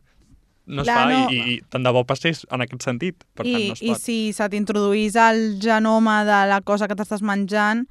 no 0.69 0.83
es 0.83 0.91
Clar, 0.91 0.99
fa 0.99 1.07
no. 1.13 1.23
i, 1.31 1.39
i, 1.39 1.55
i 1.55 1.63
tant 1.71 1.87
de 1.87 1.95
bo 1.95 2.03
passés 2.09 2.45
en 2.51 2.65
aquest 2.67 2.85
sentit. 2.85 3.25
Per 3.39 3.47
tant, 3.47 3.55
I, 3.55 3.71
no 3.71 3.79
es 3.79 3.83
I 3.83 3.95
pot. 3.95 4.03
si 4.03 4.19
se 4.37 4.51
t'introduís 4.53 5.17
el 5.23 5.43
genoma 5.63 6.21
de 6.29 6.43
la 6.51 6.61
cosa 6.67 6.91
que 6.91 6.99
t'estàs 6.99 7.25
menjant, 7.25 7.87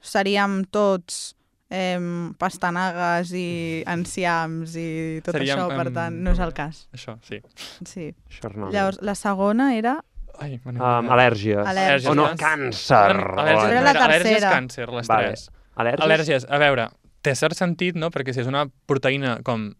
seríem 0.00 0.62
tots 0.72 1.34
eh, 1.70 1.98
pastanagues 2.38 3.32
i 3.36 3.48
enciams 3.90 4.76
i 4.78 4.88
tot 5.24 5.36
Seríem, 5.36 5.58
això, 5.58 5.80
per 5.80 5.90
tant, 5.96 6.20
no 6.22 6.36
és 6.36 6.40
el 6.42 6.54
cas. 6.56 6.84
Això, 6.96 7.16
sí. 7.26 7.40
Sí. 7.86 8.10
Xernòbil. 8.40 8.74
Llavors, 8.76 9.02
la 9.02 9.16
segona 9.18 9.72
era... 9.78 9.98
Ai, 10.40 10.54
Um, 10.64 11.08
al·lèrgies. 11.12 11.60
Al·lèrgies. 11.68 12.08
O 12.08 12.14
no, 12.16 12.28
càncer. 12.40 13.12
Al·lèrgies, 13.12 13.70
Era 13.74 13.82
la 13.84 13.92
al·lèrgies, 14.06 14.44
càncer, 14.46 14.86
les 14.88 15.08
Vale. 15.10 15.26
tres. 15.28 15.50
Al·lèrgies? 15.76 16.04
Al·lèrgies, 16.06 16.46
a 16.48 16.58
veure, 16.58 16.86
té 17.22 17.34
cert 17.36 17.54
sentit, 17.58 17.94
no? 17.96 18.08
Perquè 18.10 18.32
si 18.32 18.40
és 18.40 18.46
una 18.48 18.64
proteïna 18.88 19.42
com 19.44 19.74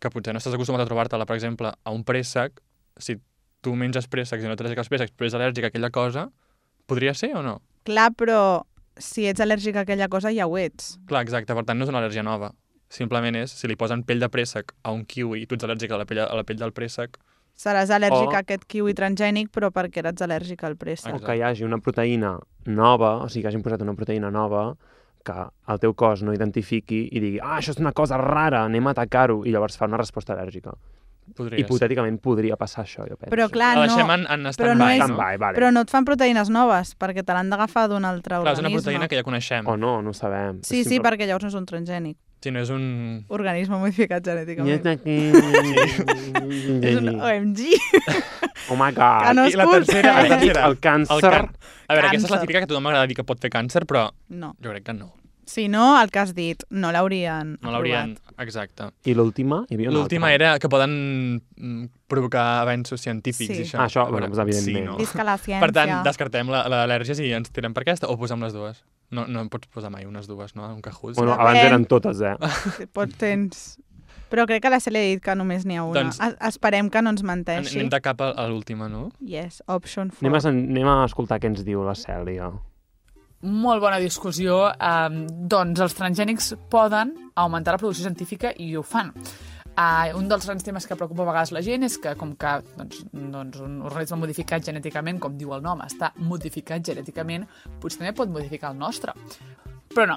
que 0.00 0.10
potser 0.10 0.32
no 0.32 0.40
estàs 0.40 0.54
acostumat 0.56 0.80
a 0.80 0.86
trobar-te-la, 0.88 1.26
per 1.28 1.36
exemple, 1.36 1.68
a 1.84 1.90
un 1.92 2.02
préssec, 2.04 2.60
si 2.98 3.18
tu 3.60 3.74
menges 3.76 4.08
préssecs 4.08 4.42
i 4.42 4.46
no 4.48 4.52
ets 4.56 4.62
al·lèrgic 4.64 4.78
als 4.78 4.88
préssecs, 4.88 5.12
però 5.16 5.26
és 5.28 5.34
al·lèrgic 5.36 5.64
a 5.64 5.70
aquella 5.72 5.90
cosa, 5.90 6.30
podria 6.86 7.12
ser 7.14 7.34
o 7.36 7.42
no? 7.42 7.60
Clar, 7.84 8.10
però 8.16 8.62
si 8.96 9.26
ets 9.28 9.40
al·lèrgic 9.40 9.76
a 9.76 9.84
aquella 9.84 10.08
cosa 10.08 10.32
ja 10.32 10.46
ho 10.46 10.56
ets. 10.56 10.96
Clar, 11.08 11.22
exacte, 11.22 11.54
per 11.54 11.64
tant 11.64 11.78
no 11.78 11.84
és 11.84 11.92
una 11.92 12.00
al·lèrgia 12.00 12.24
nova. 12.24 12.52
Simplement 12.88 13.34
és, 13.36 13.50
si 13.52 13.66
li 13.68 13.76
posen 13.76 14.04
pell 14.06 14.20
de 14.22 14.28
préssec 14.30 14.72
a 14.84 14.92
un 14.92 15.04
kiwi 15.04 15.42
i 15.42 15.46
tu 15.46 15.56
ets 15.56 15.64
al·lèrgic 15.66 15.92
a 15.92 15.98
la 15.98 16.04
pell, 16.06 16.20
a 16.24 16.34
la 16.36 16.44
pell 16.44 16.56
del 16.60 16.72
préssec, 16.72 17.18
Seràs 17.56 17.88
al·lèrgic 17.90 18.28
O- 18.28 18.34
a 18.36 18.38
aquest 18.44 18.64
kiwi 18.68 18.92
transgènic, 18.94 19.48
però 19.50 19.70
perquè 19.72 20.02
eres 20.02 20.20
al·lèrgic 20.20 20.62
al 20.64 20.76
préssec. 20.76 21.14
O 21.14 21.18
que 21.24 21.36
hi 21.36 21.42
hagi 21.42 21.64
una 21.64 21.78
proteïna 21.78 22.38
nova, 22.66 23.16
o 23.24 23.28
sigui, 23.28 23.42
que 23.42 23.48
hagin 23.48 23.62
posat 23.62 23.80
una 23.82 23.94
proteïna 23.94 24.30
nova 24.30 24.74
que 25.24 25.32
el 25.72 25.78
teu 25.80 25.94
cos 25.94 26.22
no 26.22 26.32
identifiqui 26.34 27.08
i 27.10 27.18
digui, 27.20 27.40
ah, 27.42 27.56
això 27.58 27.70
és 27.74 27.80
una 27.82 27.92
cosa 27.92 28.16
rara, 28.20 28.64
anem 28.64 28.86
a 28.86 28.90
atacar-ho, 28.92 29.40
i 29.44 29.50
llavors 29.50 29.76
fa 29.76 29.86
una 29.86 29.96
resposta 29.96 30.34
al·lèrgica. 30.36 30.74
podria 31.34 31.58
Hipotèticament 31.58 32.20
podria 32.22 32.54
passar 32.56 32.84
això, 32.84 33.02
jo 33.08 33.16
penso. 33.16 33.34
Però 33.34 33.48
clar, 33.50 33.72
ser. 33.74 33.80
La 33.80 33.86
no, 33.86 33.96
deixem 33.96 34.10
en, 34.14 34.26
en 34.30 34.52
però 34.54 34.76
no 34.78 34.88
és- 34.88 35.08
no? 35.08 35.16
Vale. 35.16 35.56
però 35.58 35.72
no 35.72 35.80
et 35.80 35.90
fan 35.90 36.04
proteïnes 36.04 36.48
noves, 36.50 36.96
perquè 36.96 37.24
te 37.24 37.32
l'han 37.32 37.50
d'agafar 37.50 37.88
d'un 37.88 38.04
altre 38.04 38.36
Clar, 38.36 38.52
és 38.52 38.58
una 38.60 38.68
organisme. 38.68 38.92
proteïna 38.92 39.08
que 39.08 39.16
ja 39.16 39.22
coneixem. 39.24 39.66
O 39.66 39.76
no, 39.76 40.02
no 40.02 40.10
ho 40.10 40.14
sabem. 40.14 40.60
Sí, 40.62 40.84
sí, 40.84 41.00
perquè 41.00 41.26
llavors 41.26 41.42
no 41.42 41.48
és 41.48 41.54
un 41.54 41.66
transgènic. 41.66 42.16
Si 42.46 42.52
no 42.54 42.60
és 42.62 42.68
un... 42.70 42.82
Organisme 43.34 43.74
modificat 43.82 44.22
genèticament. 44.22 44.84
d'aquí... 44.84 45.16
És 46.86 46.98
un 47.00 47.08
OMG. 47.18 47.64
Oh 48.70 48.76
my 48.78 48.92
god. 48.94 49.26
Que 49.26 49.34
no 49.34 49.46
I 49.50 49.56
la 49.58 49.66
tercera, 49.72 50.12
la 50.22 50.28
tercera. 50.36 50.64
el 50.70 50.78
càncer... 50.78 51.16
El 51.16 51.24
can... 51.26 51.50
A 51.86 51.94
veure, 51.94 52.08
aquesta 52.12 52.26
és 52.26 52.30
la 52.30 52.38
Càncer. 52.38 52.40
típica 52.46 52.60
que 52.62 52.66
a 52.66 52.70
tothom 52.70 52.86
m'agrada 52.86 53.06
dir 53.10 53.16
que 53.18 53.24
pot 53.26 53.42
fer 53.42 53.50
càncer, 53.54 53.82
però 53.86 54.08
No. 54.30 54.52
jo 54.62 54.70
crec 54.72 54.86
que 54.88 54.94
no. 54.94 55.10
Si 55.46 55.68
no, 55.70 56.00
el 56.02 56.10
que 56.10 56.18
has 56.18 56.32
dit, 56.34 56.64
no 56.70 56.90
l'haurien 56.90 57.52
No 57.62 57.70
l'haurien... 57.70 58.16
Exacte. 58.42 58.88
I 59.06 59.14
l'última? 59.14 59.60
Hi 59.70 59.76
havia 59.76 59.88
una 59.92 60.00
L'última 60.00 60.32
era 60.34 60.58
que 60.58 60.68
poden 60.68 61.40
mm, 61.56 61.84
provocar 62.10 62.62
avenços 62.64 63.00
científics 63.00 63.52
Sí. 63.54 63.62
i 63.62 63.64
això. 63.64 63.78
Ah, 63.78 63.86
això, 63.86 64.04
bueno, 64.10 64.26
doncs 64.26 64.42
evidentment. 64.42 64.76
Sí, 64.76 64.84
no? 64.90 64.96
Visca 64.98 65.24
la 65.24 65.38
ciència. 65.38 65.62
Per 65.62 65.70
tant, 65.72 65.94
descartem 66.04 66.50
la- 66.50 66.66
l'al·lèrgies 66.68 67.22
i 67.22 67.30
ens 67.38 67.50
tirem 67.54 67.72
per 67.72 67.86
aquesta 67.86 68.10
o 68.10 68.18
posem 68.18 68.42
les 68.42 68.52
dues? 68.52 68.82
No, 69.14 69.24
no 69.30 69.40
en 69.46 69.48
pots 69.48 69.70
posar 69.72 69.88
mai 69.94 70.04
unes 70.04 70.26
dues, 70.26 70.56
no? 70.58 70.66
Un 70.74 70.82
cajús. 70.82 71.14
Bueno, 71.16 71.32
abans 71.38 71.62
eren 71.62 71.86
totes, 71.86 72.20
eh? 72.20 72.34
Pot 72.96 73.14
tens... 73.16 73.78
Però 74.26 74.42
crec 74.50 74.58
que 74.64 74.70
la 74.74 74.80
Cèlia 74.82 74.98
ha 74.98 75.10
dit 75.14 75.20
que 75.22 75.34
només 75.38 75.62
n'hi 75.64 75.76
ha 75.78 75.84
una. 75.86 76.00
Doncs- 76.02 76.18
Es 76.18 76.34
Esperem 76.56 76.90
que 76.90 76.98
no 77.00 77.12
ens 77.14 77.22
menteixi. 77.22 77.76
Anem 77.78 77.88
de 77.94 78.00
cap 78.02 78.20
a, 78.26 78.32
l'última, 78.50 78.88
no? 78.90 79.12
Yes, 79.22 79.62
option 79.70 80.10
4. 80.10 80.26
Anem 80.26 80.34
a, 80.34 80.40
anem 80.50 80.88
a 80.90 81.04
escoltar 81.06 81.38
què 81.38 81.46
ens 81.46 81.62
diu 81.62 81.84
la 81.86 81.94
Cèlia. 81.94 82.50
Molt 83.46 83.78
bona 83.78 83.98
discussió. 84.02 84.56
Um, 84.82 85.20
doncs 85.46 85.82
els 85.84 85.94
transgènics 85.94 86.54
poden 86.72 87.12
augmentar 87.38 87.76
la 87.76 87.78
producció 87.78 88.08
científica 88.08 88.50
i 88.58 88.72
ho 88.74 88.82
fan. 88.82 89.12
Uh, 89.76 90.08
un 90.16 90.26
dels 90.26 90.46
grans 90.48 90.64
temes 90.64 90.86
que 90.88 90.96
preocupa 90.96 91.22
a 91.22 91.28
vegades 91.28 91.52
la 91.52 91.60
gent 91.62 91.84
és 91.84 91.98
que 92.00 92.14
com 92.16 92.32
que 92.40 92.54
doncs, 92.78 93.04
doncs, 93.12 93.60
un 93.60 93.82
organisme 93.84 94.18
modificat 94.22 94.64
genèticament, 94.64 95.20
com 95.20 95.36
diu 95.38 95.52
el 95.54 95.62
nom, 95.62 95.82
està 95.84 96.14
modificat 96.16 96.82
genèticament, 96.88 97.44
potser 97.82 98.00
també 98.00 98.14
pot 98.16 98.32
modificar 98.32 98.72
el 98.72 98.80
nostre. 98.80 99.14
Però 99.92 100.08
no, 100.08 100.16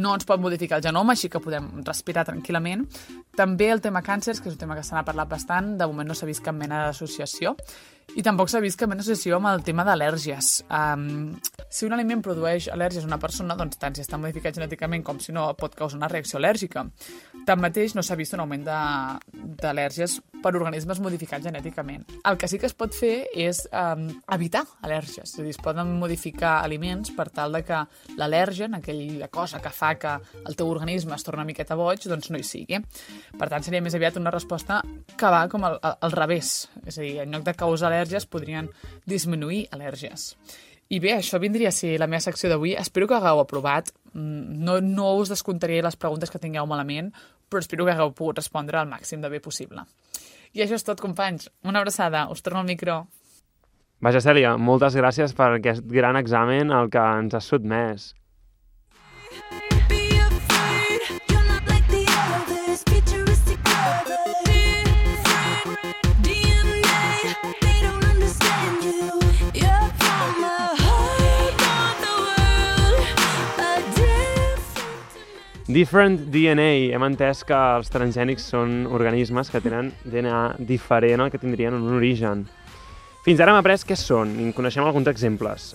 no 0.00 0.14
ens 0.16 0.24
pot 0.24 0.40
modificar 0.40 0.78
el 0.78 0.86
genoma, 0.86 1.18
així 1.18 1.28
que 1.28 1.42
podem 1.42 1.68
respirar 1.84 2.24
tranquil·lament. 2.30 2.86
També 3.36 3.68
el 3.74 3.82
tema 3.82 4.00
càncers, 4.06 4.40
que 4.40 4.48
és 4.48 4.56
un 4.56 4.62
tema 4.62 4.78
que 4.78 4.86
se 4.86 4.94
n'ha 4.94 5.04
parlat 5.04 5.28
bastant, 5.28 5.74
de 5.76 5.90
moment 5.90 6.08
no 6.08 6.16
s'ha 6.16 6.30
vist 6.30 6.42
cap 6.46 6.56
mena 6.56 6.86
d'associació. 6.86 7.56
I 8.14 8.22
tampoc 8.22 8.50
s'ha 8.52 8.60
vist 8.62 8.78
cap 8.78 8.90
mena 8.90 9.02
d'associació 9.02 9.40
amb 9.40 9.48
el 9.50 9.64
tema 9.66 9.82
d'al·lèrgies. 9.86 10.50
Um, 10.68 11.34
si 11.72 11.86
un 11.88 11.96
aliment 11.96 12.22
produeix 12.22 12.68
al·lèrgies 12.70 13.02
a 13.02 13.08
una 13.08 13.18
persona, 13.18 13.56
doncs 13.58 13.80
tant 13.80 13.96
si 13.96 14.04
està 14.04 14.20
modificat 14.20 14.54
genèticament 14.54 15.02
com 15.06 15.18
si 15.18 15.34
no 15.34 15.48
pot 15.58 15.74
causar 15.74 15.98
una 15.98 16.10
reacció 16.12 16.38
al·lèrgica. 16.38 16.84
Tanmateix, 17.48 17.96
no 17.96 18.04
s'ha 18.06 18.16
vist 18.20 18.36
un 18.36 18.44
augment 18.44 18.62
d'al·lèrgies 18.68 20.20
per 20.44 20.52
organismes 20.52 21.00
modificats 21.02 21.48
genèticament. 21.48 22.04
El 22.28 22.38
que 22.38 22.48
sí 22.50 22.60
que 22.60 22.68
es 22.68 22.76
pot 22.76 22.94
fer 22.94 23.26
és 23.32 23.64
um, 23.72 24.06
evitar 24.36 24.62
al·lèrgies. 24.84 25.32
És 25.32 25.40
a 25.40 25.46
dir, 25.46 25.54
es 25.56 25.60
poden 25.64 25.96
modificar 25.98 26.58
aliments 26.62 27.10
per 27.16 27.30
tal 27.34 27.56
de 27.56 27.64
que 27.66 27.80
l'al·lèrgen, 28.20 28.78
aquella 28.78 29.30
cosa 29.32 29.62
que 29.64 29.72
fa 29.74 29.94
que 29.98 30.14
el 30.44 30.54
teu 30.54 30.70
organisme 30.70 31.16
es 31.16 31.26
torni 31.26 31.40
una 31.40 31.48
miqueta 31.48 31.74
boig, 31.78 32.04
doncs 32.06 32.30
no 32.30 32.38
hi 32.38 32.46
sigui. 32.46 32.78
Per 33.34 33.48
tant, 33.50 33.64
seria 33.66 33.82
més 33.82 33.96
aviat 33.96 34.20
una 34.20 34.32
resposta 34.34 34.82
que 35.16 35.32
va 35.32 35.46
com 35.50 35.66
al, 35.66 35.80
al 35.82 36.14
revés. 36.14 36.54
És 36.86 37.00
a 37.00 37.02
dir, 37.02 37.16
en 37.24 37.34
lloc 37.34 37.48
de 37.48 37.56
causar 37.58 37.90
al·lèrgies, 37.94 38.26
podrien 38.28 38.68
disminuir 39.06 39.68
al·lèrgies. 39.72 40.34
I 40.92 41.00
bé, 41.00 41.14
això 41.16 41.40
vindria 41.40 41.70
a 41.70 41.74
ser 41.74 41.94
la 41.98 42.06
meva 42.10 42.20
secció 42.20 42.50
d'avui. 42.52 42.74
Espero 42.76 43.08
que 43.08 43.16
hagueu 43.16 43.40
aprovat. 43.40 43.88
Mm, 44.12 44.60
No, 44.66 44.80
no 44.80 45.14
us 45.16 45.30
descomptaré 45.32 45.80
les 45.82 45.96
preguntes 45.96 46.30
que 46.30 46.38
tingueu 46.38 46.66
malament, 46.66 47.12
però 47.48 47.62
espero 47.62 47.86
que 47.86 47.92
hagueu 47.94 48.12
pogut 48.12 48.38
respondre 48.42 48.78
al 48.78 48.90
màxim 48.90 49.22
de 49.22 49.30
bé 49.32 49.40
possible. 49.40 49.86
I 50.52 50.62
això 50.62 50.76
és 50.76 50.84
tot, 50.84 51.00
companys. 51.00 51.48
Una 51.64 51.80
abraçada. 51.80 52.28
Us 52.30 52.42
torno 52.42 52.60
al 52.60 52.66
micro. 52.66 53.06
Vaja, 54.04 54.20
Cèlia, 54.20 54.56
moltes 54.58 54.94
gràcies 54.94 55.32
per 55.34 55.54
aquest 55.56 55.86
gran 55.88 56.16
examen 56.20 56.70
al 56.70 56.90
que 56.92 57.00
ens 57.00 57.34
has 57.34 57.48
sotmès. 57.48 58.12
Different 75.74 76.28
DNA. 76.30 76.94
Hem 76.94 77.02
entès 77.02 77.40
que 77.46 77.56
els 77.76 77.90
transgènics 77.90 78.44
són 78.52 78.84
organismes 78.94 79.48
que 79.50 79.60
tenen 79.64 79.90
DNA 80.06 80.60
diferent 80.68 81.24
al 81.24 81.32
que 81.32 81.40
tindrien 81.42 81.74
un 81.74 81.96
origen. 81.96 82.44
Fins 83.24 83.40
ara 83.42 83.50
hem 83.50 83.58
après 83.58 83.82
què 83.82 83.96
són 83.98 84.36
i 84.38 84.46
en 84.46 84.52
coneixem 84.54 84.86
alguns 84.86 85.10
exemples. 85.10 85.72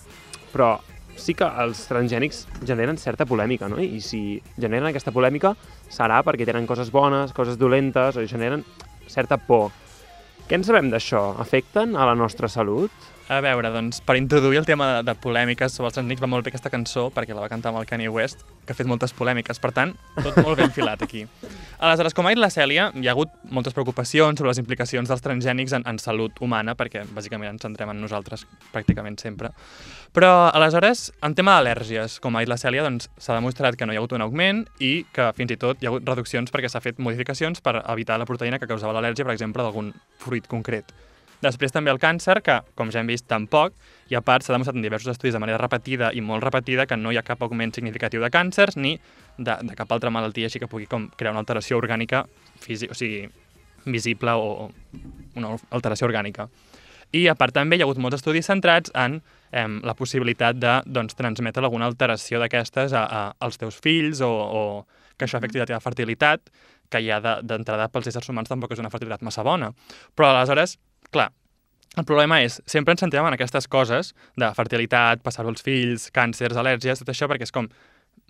Però 0.54 0.78
sí 1.20 1.34
que 1.36 1.44
els 1.44 1.82
transgènics 1.90 2.46
generen 2.64 2.96
certa 2.96 3.26
polèmica, 3.28 3.68
no? 3.68 3.76
I 3.82 4.00
si 4.00 4.40
generen 4.56 4.88
aquesta 4.88 5.12
polèmica 5.12 5.52
serà 5.92 6.22
perquè 6.24 6.48
tenen 6.48 6.68
coses 6.70 6.88
bones, 6.94 7.36
coses 7.36 7.60
dolentes, 7.60 8.16
o 8.16 8.24
generen 8.24 8.64
certa 9.10 9.36
por. 9.36 9.68
Què 10.48 10.56
en 10.56 10.64
sabem 10.64 10.88
d'això? 10.88 11.34
Afecten 11.44 11.92
a 11.92 12.08
la 12.08 12.16
nostra 12.16 12.48
salut? 12.48 12.94
A 13.30 13.36
veure, 13.38 13.68
doncs, 13.70 14.00
per 14.02 14.16
introduir 14.18 14.58
el 14.58 14.64
tema 14.66 14.88
de, 14.88 15.02
de 15.06 15.12
polèmiques 15.22 15.76
sobre 15.76 15.86
els 15.86 15.94
transgènics 15.94 16.18
va 16.24 16.26
molt 16.26 16.42
bé 16.42 16.50
aquesta 16.50 16.70
cançó, 16.72 17.04
perquè 17.14 17.30
la 17.30 17.44
va 17.44 17.48
cantar 17.52 17.70
amb 17.70 17.78
el 17.78 17.84
Kanye 17.86 18.10
West, 18.10 18.40
que 18.66 18.74
ha 18.74 18.78
fet 18.78 18.88
moltes 18.90 19.12
polèmiques. 19.14 19.60
Per 19.62 19.70
tant, 19.76 19.92
tot 20.16 20.40
molt 20.42 20.58
ben 20.58 20.72
filat 20.74 21.04
aquí. 21.06 21.20
Aleshores, 21.78 22.16
com 22.16 22.26
ha 22.26 22.32
dit 22.34 22.40
la 22.42 22.48
Cèlia, 22.50 22.88
hi 22.90 23.06
ha 23.06 23.12
hagut 23.14 23.30
moltes 23.54 23.76
preocupacions 23.76 24.34
sobre 24.34 24.50
les 24.50 24.58
implicacions 24.58 25.06
dels 25.06 25.22
transgènics 25.22 25.76
en, 25.78 25.84
en 25.86 26.00
salut 26.02 26.42
humana, 26.42 26.74
perquè 26.74 27.04
bàsicament 27.14 27.52
ens 27.52 27.62
centrem 27.62 27.92
en 27.92 28.02
nosaltres 28.02 28.42
pràcticament 28.74 29.20
sempre. 29.22 29.52
Però, 30.10 30.32
aleshores, 30.50 31.04
en 31.22 31.36
tema 31.38 31.54
d'al·lèrgies, 31.54 32.18
com 32.24 32.34
ha 32.34 32.42
dit 32.42 32.50
la 32.50 32.58
Cèlia, 32.58 32.82
doncs 32.82 33.12
s'ha 33.14 33.36
demostrat 33.38 33.78
que 33.78 33.86
no 33.86 33.94
hi 33.94 34.00
ha 34.00 34.02
hagut 34.02 34.16
un 34.18 34.26
augment 34.26 34.64
i 34.82 35.04
que 35.14 35.28
fins 35.38 35.54
i 35.54 35.58
tot 35.68 35.78
hi 35.78 35.86
ha 35.86 35.94
hagut 35.94 36.10
reduccions 36.10 36.50
perquè 36.50 36.72
s'ha 36.72 36.82
fet 36.82 36.98
modificacions 36.98 37.62
per 37.62 37.78
evitar 37.84 38.18
la 38.18 38.26
proteïna 38.26 38.58
que 38.58 38.66
causava 38.66 38.98
l'al·lèrgia, 38.98 39.22
per 39.22 39.36
exemple, 39.38 39.62
d'algun 39.62 39.94
fruit 40.18 40.50
concret. 40.50 40.90
Després 41.40 41.72
també 41.72 41.90
el 41.90 41.98
càncer, 41.98 42.42
que, 42.44 42.58
com 42.76 42.90
ja 42.92 43.00
hem 43.00 43.08
vist, 43.08 43.24
tampoc, 43.30 43.72
i 44.12 44.16
a 44.18 44.20
part 44.20 44.44
s'ha 44.44 44.52
demostrat 44.52 44.76
en 44.76 44.82
diversos 44.84 45.14
estudis 45.14 45.32
de 45.32 45.40
manera 45.40 45.58
repetida 45.62 46.10
i 46.12 46.20
molt 46.20 46.44
repetida 46.44 46.84
que 46.86 46.98
no 47.00 47.12
hi 47.12 47.16
ha 47.16 47.22
cap 47.24 47.40
augment 47.42 47.72
significatiu 47.74 48.20
de 48.20 48.28
càncers 48.30 48.76
ni 48.76 48.98
de, 49.38 49.54
de 49.62 49.76
cap 49.78 49.92
altra 49.92 50.10
malaltia 50.12 50.50
així 50.50 50.60
que 50.60 50.68
pugui 50.68 50.86
com 50.90 51.08
crear 51.16 51.32
una 51.32 51.40
alteració 51.40 51.78
orgànica 51.80 52.26
física, 52.60 52.92
o 52.92 52.98
sigui, 52.98 53.24
visible 53.86 54.34
o, 54.36 54.68
una 55.40 55.54
alteració 55.70 56.10
orgànica. 56.10 56.50
I 57.16 57.24
a 57.26 57.34
part 57.34 57.56
també 57.56 57.74
hi 57.78 57.80
ha 57.82 57.86
hagut 57.88 57.98
molts 57.98 58.20
estudis 58.20 58.46
centrats 58.46 58.92
en 58.94 59.16
eh, 59.50 59.64
la 59.82 59.96
possibilitat 59.98 60.60
de 60.60 60.76
doncs, 60.86 61.16
transmetre 61.18 61.64
alguna 61.64 61.88
alteració 61.88 62.38
d'aquestes 62.38 62.92
als 62.94 63.58
teus 63.58 63.80
fills 63.82 64.20
o, 64.20 64.28
o 64.30 64.62
que 65.16 65.24
això 65.26 65.40
afecti 65.40 65.58
la 65.58 65.66
teva 65.66 65.80
fertilitat, 65.80 66.52
que 66.90 67.00
ja 67.02 67.18
de- 67.24 67.40
d'entrada 67.42 67.88
pels 67.88 68.06
éssers 68.12 68.28
humans 68.30 68.48
tampoc 68.52 68.70
és 68.76 68.78
una 68.82 68.92
fertilitat 68.92 69.24
massa 69.26 69.42
bona. 69.42 69.72
Però 70.14 70.30
aleshores, 70.30 70.76
clar, 71.10 71.30
El 71.98 72.04
problema 72.06 72.36
és, 72.38 72.60
sempre 72.70 72.94
ens 72.94 73.00
centrem 73.02 73.26
en 73.26 73.34
aquestes 73.34 73.66
coses 73.66 74.12
de 74.38 74.46
fertilitat, 74.54 75.24
passar-ho 75.26 75.50
als 75.50 75.64
fills, 75.66 76.04
càncers, 76.14 76.54
al·lèrgies, 76.54 77.00
tot 77.02 77.10
això, 77.10 77.26
perquè 77.26 77.48
és 77.48 77.50
com 77.50 77.66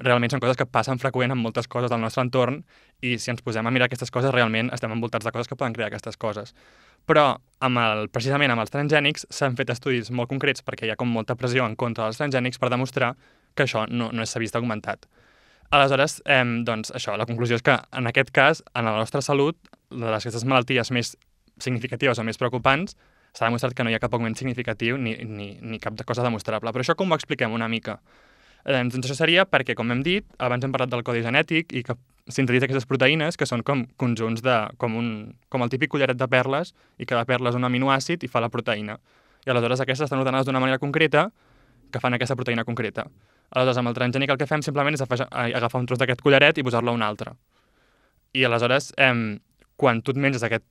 realment 0.00 0.32
són 0.32 0.40
coses 0.40 0.56
que 0.56 0.64
passen 0.64 1.00
freqüent 1.00 1.34
en 1.34 1.38
moltes 1.38 1.68
coses 1.68 1.92
del 1.92 2.00
nostre 2.00 2.24
entorn 2.24 2.62
i 3.04 3.16
si 3.20 3.30
ens 3.32 3.42
posem 3.44 3.66
a 3.66 3.72
mirar 3.74 3.90
aquestes 3.90 4.10
coses 4.10 4.32
realment 4.32 4.70
estem 4.72 4.92
envoltats 4.94 5.26
de 5.26 5.32
coses 5.34 5.48
que 5.48 5.58
poden 5.60 5.76
crear 5.76 5.90
aquestes 5.90 6.16
coses. 6.16 6.54
Però 7.04 7.34
amb 7.60 7.82
el, 7.82 8.08
precisament 8.12 8.52
amb 8.52 8.64
els 8.64 8.72
transgènics 8.72 9.26
s'han 9.28 9.56
fet 9.60 9.72
estudis 9.76 10.10
molt 10.10 10.32
concrets 10.32 10.64
perquè 10.64 10.88
hi 10.88 10.94
ha 10.94 10.98
com 11.00 11.12
molta 11.12 11.36
pressió 11.36 11.66
en 11.68 11.76
contra 11.76 12.08
dels 12.08 12.20
transgènics 12.20 12.60
per 12.60 12.72
demostrar 12.72 13.14
que 13.54 13.66
això 13.66 13.86
no, 13.90 14.10
no 14.12 14.24
s'ha 14.24 14.40
vist 14.40 14.56
augmentat. 14.56 15.04
Aleshores, 15.70 16.20
eh, 16.24 16.42
doncs 16.66 16.90
això, 16.96 17.14
la 17.20 17.28
conclusió 17.28 17.60
és 17.60 17.62
que 17.62 17.76
en 17.76 18.08
aquest 18.10 18.32
cas, 18.34 18.64
en 18.74 18.88
la 18.88 18.96
nostra 18.96 19.20
salut, 19.22 19.58
de 19.90 20.06
les 20.06 20.22
aquestes 20.22 20.46
malalties 20.46 20.90
més 20.94 21.16
significatives 21.62 22.18
o 22.18 22.24
més 22.26 22.38
preocupants, 22.40 22.96
s'ha 23.32 23.46
demostrat 23.46 23.74
que 23.76 23.84
no 23.86 23.90
hi 23.90 23.94
ha 23.94 24.02
cap 24.02 24.14
augment 24.16 24.34
significatiu 24.38 24.96
ni, 24.98 25.14
ni, 25.24 25.52
ni 25.62 25.78
cap 25.78 25.94
de 25.94 26.04
cosa 26.04 26.24
demostrable. 26.26 26.72
Però 26.74 26.82
això 26.82 26.96
com 26.98 27.10
ho 27.12 27.14
expliquem 27.18 27.52
una 27.54 27.68
mica? 27.68 28.00
Eh, 28.64 28.82
doncs 28.90 29.06
això 29.06 29.14
seria 29.22 29.46
perquè, 29.48 29.74
com 29.78 29.90
hem 29.94 30.02
dit, 30.04 30.26
abans 30.38 30.64
hem 30.66 30.72
parlat 30.74 30.90
del 30.92 31.04
codi 31.06 31.22
genètic 31.24 31.72
i 31.72 31.84
que 31.86 31.94
sintetitza 32.30 32.66
aquestes 32.68 32.86
proteïnes 32.86 33.38
que 33.40 33.46
són 33.48 33.62
com 33.66 33.86
conjunts 33.96 34.42
de... 34.44 34.56
com, 34.78 34.96
un, 34.98 35.08
com 35.48 35.62
el 35.64 35.70
típic 35.72 35.90
collaret 35.94 36.18
de 36.18 36.28
perles 36.28 36.74
i 36.98 37.06
cada 37.08 37.24
perla 37.24 37.50
és 37.50 37.56
un 37.56 37.64
aminoàcid 37.64 38.26
i 38.26 38.28
fa 38.28 38.42
la 38.44 38.50
proteïna. 38.52 38.98
I 39.46 39.50
aleshores 39.54 39.80
aquestes 39.80 40.04
estan 40.10 40.20
ordenades 40.20 40.46
d'una 40.46 40.60
manera 40.60 40.78
concreta 40.82 41.30
que 41.90 41.98
fan 42.02 42.14
aquesta 42.14 42.36
proteïna 42.36 42.66
concreta. 42.68 43.06
Aleshores, 43.50 43.78
amb 43.80 43.90
el 43.90 43.96
transgènic 43.96 44.30
el 44.30 44.38
que 44.38 44.46
fem 44.46 44.62
simplement 44.62 44.94
és 44.94 45.02
a- 45.02 45.30
agafar 45.30 45.80
un 45.80 45.86
tros 45.88 45.98
d'aquest 45.98 46.20
collaret 46.22 46.58
i 46.58 46.62
posar-lo 46.62 46.92
a 46.92 46.98
un 46.98 47.02
altre. 47.02 47.32
I 48.36 48.44
aleshores, 48.44 48.92
eh, 48.96 49.38
quan 49.76 50.02
tu 50.02 50.12
et 50.12 50.20
menges 50.20 50.44
aquest 50.46 50.62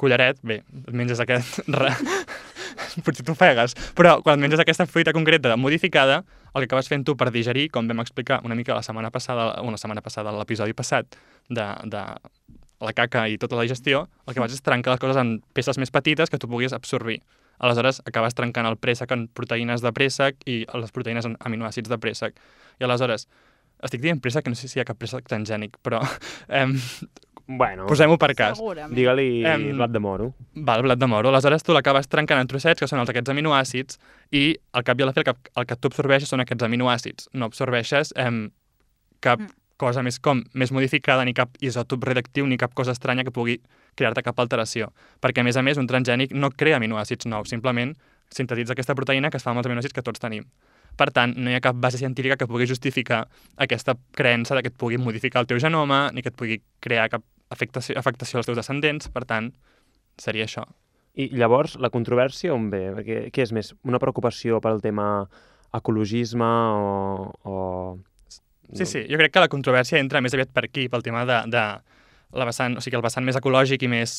collaret, 0.00 0.40
bé, 0.46 0.62
et 0.62 0.94
menges 0.96 1.20
aquest... 1.24 1.62
Potser 3.04 3.22
t'ofegues, 3.26 3.74
però 3.98 4.16
quan 4.24 4.38
et 4.38 4.42
menges 4.42 4.62
aquesta 4.62 4.86
fruita 4.88 5.12
concreta 5.14 5.56
modificada, 5.60 6.22
el 6.54 6.64
que 6.64 6.68
acabes 6.70 6.88
fent 6.90 7.04
tu 7.06 7.14
per 7.18 7.28
digerir, 7.34 7.68
com 7.74 7.86
vam 7.90 8.00
explicar 8.02 8.40
una 8.46 8.56
mica 8.58 8.74
la 8.74 8.82
setmana 8.82 9.10
passada, 9.14 9.50
una 9.62 9.78
setmana 9.78 10.02
passada, 10.02 10.32
l'episodi 10.34 10.74
passat, 10.78 11.18
de, 11.48 11.66
de 11.90 12.02
la 12.80 12.94
caca 12.94 13.26
i 13.28 13.38
tota 13.38 13.58
la 13.58 13.66
digestió, 13.66 14.06
el 14.26 14.34
que 14.34 14.42
fas 14.42 14.54
és 14.54 14.64
trencar 14.64 14.94
les 14.94 15.02
coses 15.02 15.18
en 15.20 15.38
peces 15.54 15.78
més 15.82 15.92
petites 15.94 16.30
que 16.30 16.38
tu 16.38 16.50
puguis 16.50 16.74
absorbir. 16.76 17.20
Aleshores, 17.58 18.00
acabes 18.06 18.36
trencant 18.38 18.68
el 18.68 18.78
préssec 18.78 19.10
en 19.14 19.26
proteïnes 19.34 19.82
de 19.82 19.90
préssec 19.94 20.38
i 20.46 20.60
les 20.62 20.94
proteïnes 20.94 21.26
en 21.26 21.34
aminoàcids 21.42 21.90
de 21.90 21.98
préssec. 21.98 22.36
I 22.78 22.86
aleshores, 22.86 23.26
estic 23.82 24.02
dient 24.04 24.20
préssec, 24.22 24.46
que 24.46 24.52
no 24.54 24.58
sé 24.58 24.70
si 24.70 24.78
hi 24.78 24.82
ha 24.84 24.86
cap 24.86 24.98
préssec 24.98 25.26
transgènic, 25.26 25.74
però 25.82 26.00
eh, 26.48 26.68
Bueno, 27.50 27.86
posem-ho 27.88 28.18
per 28.20 28.34
cas. 28.36 28.58
Segurament. 28.58 28.92
digue-li 28.94 29.42
Em- 29.48 29.70
blat 29.78 29.90
de 29.90 29.98
moro. 29.98 30.34
Va, 30.54 30.74
el 30.76 30.82
blat 30.82 30.98
de 31.00 31.06
moro. 31.08 31.30
Aleshores, 31.30 31.62
tu 31.64 31.72
l'acabes 31.72 32.06
trencant 32.06 32.38
en 32.42 32.46
trossets, 32.46 32.78
que 32.78 32.86
són 32.86 33.00
els 33.00 33.08
aquests 33.08 33.30
aminoàcids, 33.32 33.96
i 34.30 34.54
al 34.72 34.84
cap 34.84 35.00
i 35.00 35.02
a 35.02 35.06
la 35.06 35.14
fi 35.14 35.20
el 35.20 35.24
que, 35.24 35.34
el 35.56 35.66
que 35.66 35.76
tu 35.76 35.88
absorbeixes 35.88 36.28
són 36.28 36.40
aquests 36.44 36.62
aminoàcids. 36.68 37.28
No 37.32 37.46
absorbeixes 37.46 38.12
eh, 38.16 38.50
cap 39.20 39.40
Mm. 39.40 39.48
cosa 39.78 40.02
més 40.02 40.18
com 40.20 40.42
més 40.54 40.70
modificada, 40.72 41.24
ni 41.24 41.32
cap 41.32 41.48
isòtop 41.62 42.04
redactiu, 42.04 42.46
ni 42.46 42.58
cap 42.58 42.74
cosa 42.74 42.92
estranya 42.92 43.24
que 43.24 43.30
pugui 43.30 43.62
crear-te 43.96 44.22
cap 44.22 44.38
alteració. 44.38 44.92
Perquè, 45.22 45.40
a 45.40 45.44
més 45.44 45.56
a 45.56 45.62
més, 45.62 45.78
un 45.78 45.86
transgènic 45.86 46.32
no 46.34 46.50
crea 46.50 46.76
aminoàcids 46.76 47.26
nous, 47.26 47.48
simplement 47.48 47.96
sintetitza 48.30 48.72
aquesta 48.74 48.94
proteïna 48.94 49.30
que 49.30 49.38
es 49.38 49.42
fa 49.42 49.50
amb 49.50 49.58
els 49.58 49.66
aminoàcids 49.66 49.94
que 49.94 50.02
tots 50.02 50.20
tenim. 50.20 50.44
Per 50.98 51.10
tant, 51.12 51.32
no 51.36 51.48
hi 51.48 51.54
ha 51.54 51.60
cap 51.60 51.76
base 51.76 51.96
científica 51.96 52.36
que 52.36 52.46
pugui 52.46 52.66
justificar 52.66 53.26
aquesta 53.56 53.94
creença 54.12 54.54
de 54.54 54.62
que 54.62 54.68
et 54.68 54.76
pugui 54.76 54.98
modificar 54.98 55.40
el 55.40 55.46
teu 55.46 55.58
genoma 55.58 56.10
ni 56.12 56.20
que 56.22 56.28
et 56.28 56.36
pugui 56.36 56.60
crear 56.80 57.08
cap 57.08 57.22
afectació, 57.50 57.96
afectació 57.98 58.38
als 58.40 58.46
teus 58.46 58.58
descendents. 58.58 59.08
Per 59.12 59.24
tant, 59.28 59.52
seria 60.18 60.44
això. 60.48 60.64
I 61.18 61.28
llavors, 61.34 61.76
la 61.82 61.90
controvèrsia 61.90 62.52
on 62.54 62.68
ve? 62.70 62.84
Perquè 62.94 63.30
què 63.34 63.42
és 63.42 63.52
més? 63.52 63.72
Una 63.84 63.98
preocupació 63.98 64.60
pel 64.62 64.80
tema 64.84 65.26
ecologisme 65.74 66.44
o... 66.46 67.32
o... 67.44 67.56
Sí, 68.76 68.84
sí, 68.84 69.00
jo 69.08 69.16
crec 69.16 69.32
que 69.32 69.40
la 69.40 69.48
controvèrsia 69.48 69.96
entra 70.02 70.20
més 70.20 70.34
aviat 70.36 70.50
per 70.52 70.66
aquí, 70.68 70.88
pel 70.92 71.02
tema 71.02 71.22
de, 71.24 71.38
de 71.48 71.62
la 72.36 72.44
vessant, 72.44 72.76
o 72.76 72.82
sigui, 72.84 72.98
el 72.98 73.04
vessant 73.04 73.24
més 73.24 73.38
ecològic 73.40 73.86
i 73.86 73.88
més 73.88 74.12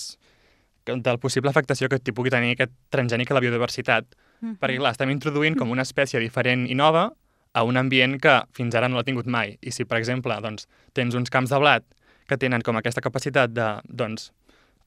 que- 0.88 0.96
del 1.06 1.20
possible 1.22 1.52
afectació 1.54 1.86
que 1.92 2.00
t'hi 2.02 2.16
pugui 2.18 2.32
tenir 2.34 2.56
aquest 2.56 2.74
transgènic 2.90 3.30
a 3.30 3.38
la 3.38 3.44
biodiversitat. 3.46 4.08
Mhm. 4.42 4.58
Perquè, 4.62 4.80
clar, 4.82 4.96
estem 4.98 5.12
introduint 5.14 5.56
com 5.60 5.70
una 5.70 5.86
espècie 5.86 6.20
diferent 6.20 6.66
i 6.68 6.74
nova 6.76 7.12
a 7.54 7.64
un 7.66 7.78
ambient 7.78 8.18
que 8.22 8.40
fins 8.58 8.74
ara 8.76 8.90
no 8.90 8.98
l'ha 8.98 9.06
tingut 9.06 9.30
mai. 9.30 9.56
I 9.62 9.72
si, 9.72 9.86
per 9.86 10.00
exemple, 10.02 10.34
doncs, 10.42 10.66
tens 10.98 11.14
uns 11.18 11.30
camps 11.30 11.54
de 11.54 11.60
blat 11.62 11.86
que 12.30 12.38
tenen 12.38 12.64
com 12.66 12.78
aquesta 12.80 13.04
capacitat 13.04 13.52
de, 13.54 13.68
doncs, 13.90 14.30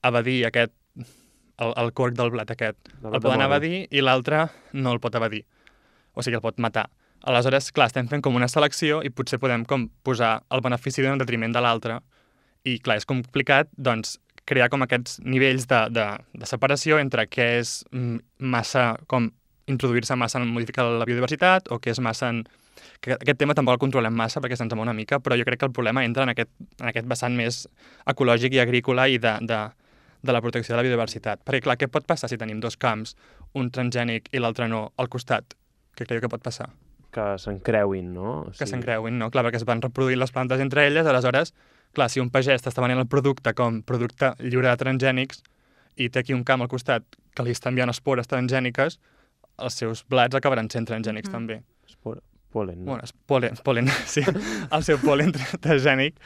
evadir 0.03 0.43
aquest, 0.47 0.73
el, 1.61 1.73
el 1.77 1.93
corc 1.95 2.17
del 2.17 2.31
blat 2.33 2.51
aquest, 2.55 2.79
el 3.03 3.17
de 3.17 3.21
poden 3.23 3.43
evadir 3.45 3.85
i 3.91 4.03
l'altre 4.03 4.47
no 4.73 4.95
el 4.95 5.01
pot 5.03 5.15
evadir. 5.19 5.43
O 6.13 6.23
sigui, 6.23 6.37
el 6.39 6.45
pot 6.45 6.59
matar. 6.61 6.87
Aleshores, 7.23 7.71
clar, 7.71 7.87
estem 7.87 8.09
fent 8.11 8.21
com 8.23 8.35
una 8.35 8.49
selecció 8.51 8.99
i 9.05 9.11
potser 9.13 9.39
podem 9.39 9.63
com 9.67 9.87
posar 10.03 10.41
el 10.51 10.63
benefici 10.65 11.01
d'un 11.01 11.15
en 11.15 11.21
detriment 11.21 11.55
de 11.55 11.61
l'altre. 11.63 12.01
I, 12.67 12.77
clar, 12.83 12.97
és 12.99 13.07
complicat, 13.07 13.71
doncs, 13.75 14.17
crear 14.49 14.69
com 14.71 14.83
aquests 14.83 15.21
nivells 15.23 15.67
de, 15.71 15.79
de, 15.95 16.07
de 16.35 16.49
separació 16.49 16.99
entre 16.99 17.25
què 17.31 17.47
és 17.61 17.77
massa, 18.39 18.93
com 19.07 19.29
introduir-se 19.71 20.17
massa 20.19 20.41
en 20.41 20.51
modificar 20.51 20.85
la 20.89 21.07
biodiversitat 21.07 21.71
o 21.71 21.79
què 21.79 21.95
és 21.95 22.03
massa 22.03 22.33
en... 22.33 22.43
Que 23.01 23.13
aquest 23.17 23.37
tema 23.39 23.53
tampoc 23.53 23.73
el 23.77 23.79
controlem 23.83 24.13
massa 24.15 24.41
perquè 24.41 24.55
se'ns 24.57 24.73
ama 24.73 24.81
una 24.85 24.93
mica, 24.93 25.19
però 25.19 25.37
jo 25.37 25.45
crec 25.45 25.59
que 25.59 25.65
el 25.65 25.73
problema 25.75 26.03
entra 26.05 26.23
en 26.23 26.29
aquest, 26.33 26.49
en 26.79 26.87
aquest 26.87 27.07
vessant 27.07 27.35
més 27.35 27.67
ecològic 28.07 28.53
i 28.53 28.59
agrícola 28.63 29.07
i 29.07 29.17
de, 29.17 29.33
de, 29.41 29.59
de 30.23 30.31
la 30.33 30.41
protecció 30.41 30.73
de 30.73 30.77
la 30.81 30.83
biodiversitat. 30.87 31.43
Perquè, 31.43 31.61
clar, 31.67 31.77
què 31.77 31.87
pot 31.91 32.05
passar 32.07 32.29
si 32.31 32.37
tenim 32.37 32.59
dos 32.63 32.77
camps, 32.77 33.15
un 33.53 33.69
transgènic 33.71 34.29
i 34.33 34.39
l'altre 34.39 34.67
no, 34.71 34.91
al 34.97 35.09
costat? 35.09 35.53
Què 35.95 36.05
creieu 36.07 36.21
que 36.25 36.29
pot 36.29 36.41
passar? 36.43 36.69
que 37.13 37.37
s'encreuin, 37.37 38.07
no? 38.09 38.29
O 38.49 38.51
que 38.57 38.65
s'encreuin, 38.65 39.19
no? 39.21 39.27
Clar, 39.29 39.43
perquè 39.45 39.59
es 39.61 39.65
van 39.69 39.83
reproduint 39.83 40.17
les 40.17 40.31
plantes 40.33 40.59
entre 40.63 40.87
elles, 40.87 41.05
aleshores, 41.05 41.51
clar, 41.93 42.07
si 42.09 42.17
un 42.23 42.31
pagès 42.33 42.63
t'està 42.65 42.81
venent 42.81 42.97
el 43.03 43.05
producte 43.05 43.53
com 43.53 43.83
producte 43.85 44.31
lliure 44.41 44.65
de 44.71 44.79
transgènics 44.81 45.43
i 46.01 46.07
té 46.09 46.23
aquí 46.23 46.33
un 46.33 46.41
camp 46.43 46.63
al 46.65 46.71
costat 46.71 47.05
que 47.37 47.45
li 47.45 47.53
està 47.53 47.69
enviant 47.69 47.93
espores 47.93 48.25
transgèniques, 48.31 48.97
els 49.61 49.77
seus 49.77 50.01
blats 50.09 50.33
acabaran 50.33 50.71
sent 50.73 50.89
transgènics 50.89 51.29
Mhm. 51.29 51.35
també. 51.37 51.59
Espor... 51.85 52.23
Polen. 52.53 52.83
No? 52.83 52.93
Bueno, 52.93 53.03
és 53.07 53.13
polen, 53.29 53.57
polen 53.65 53.89
sí, 54.13 54.23
el 54.23 54.85
seu 54.85 54.99
polen 55.01 55.33
tra- 55.35 55.59
transgènic 55.63 56.19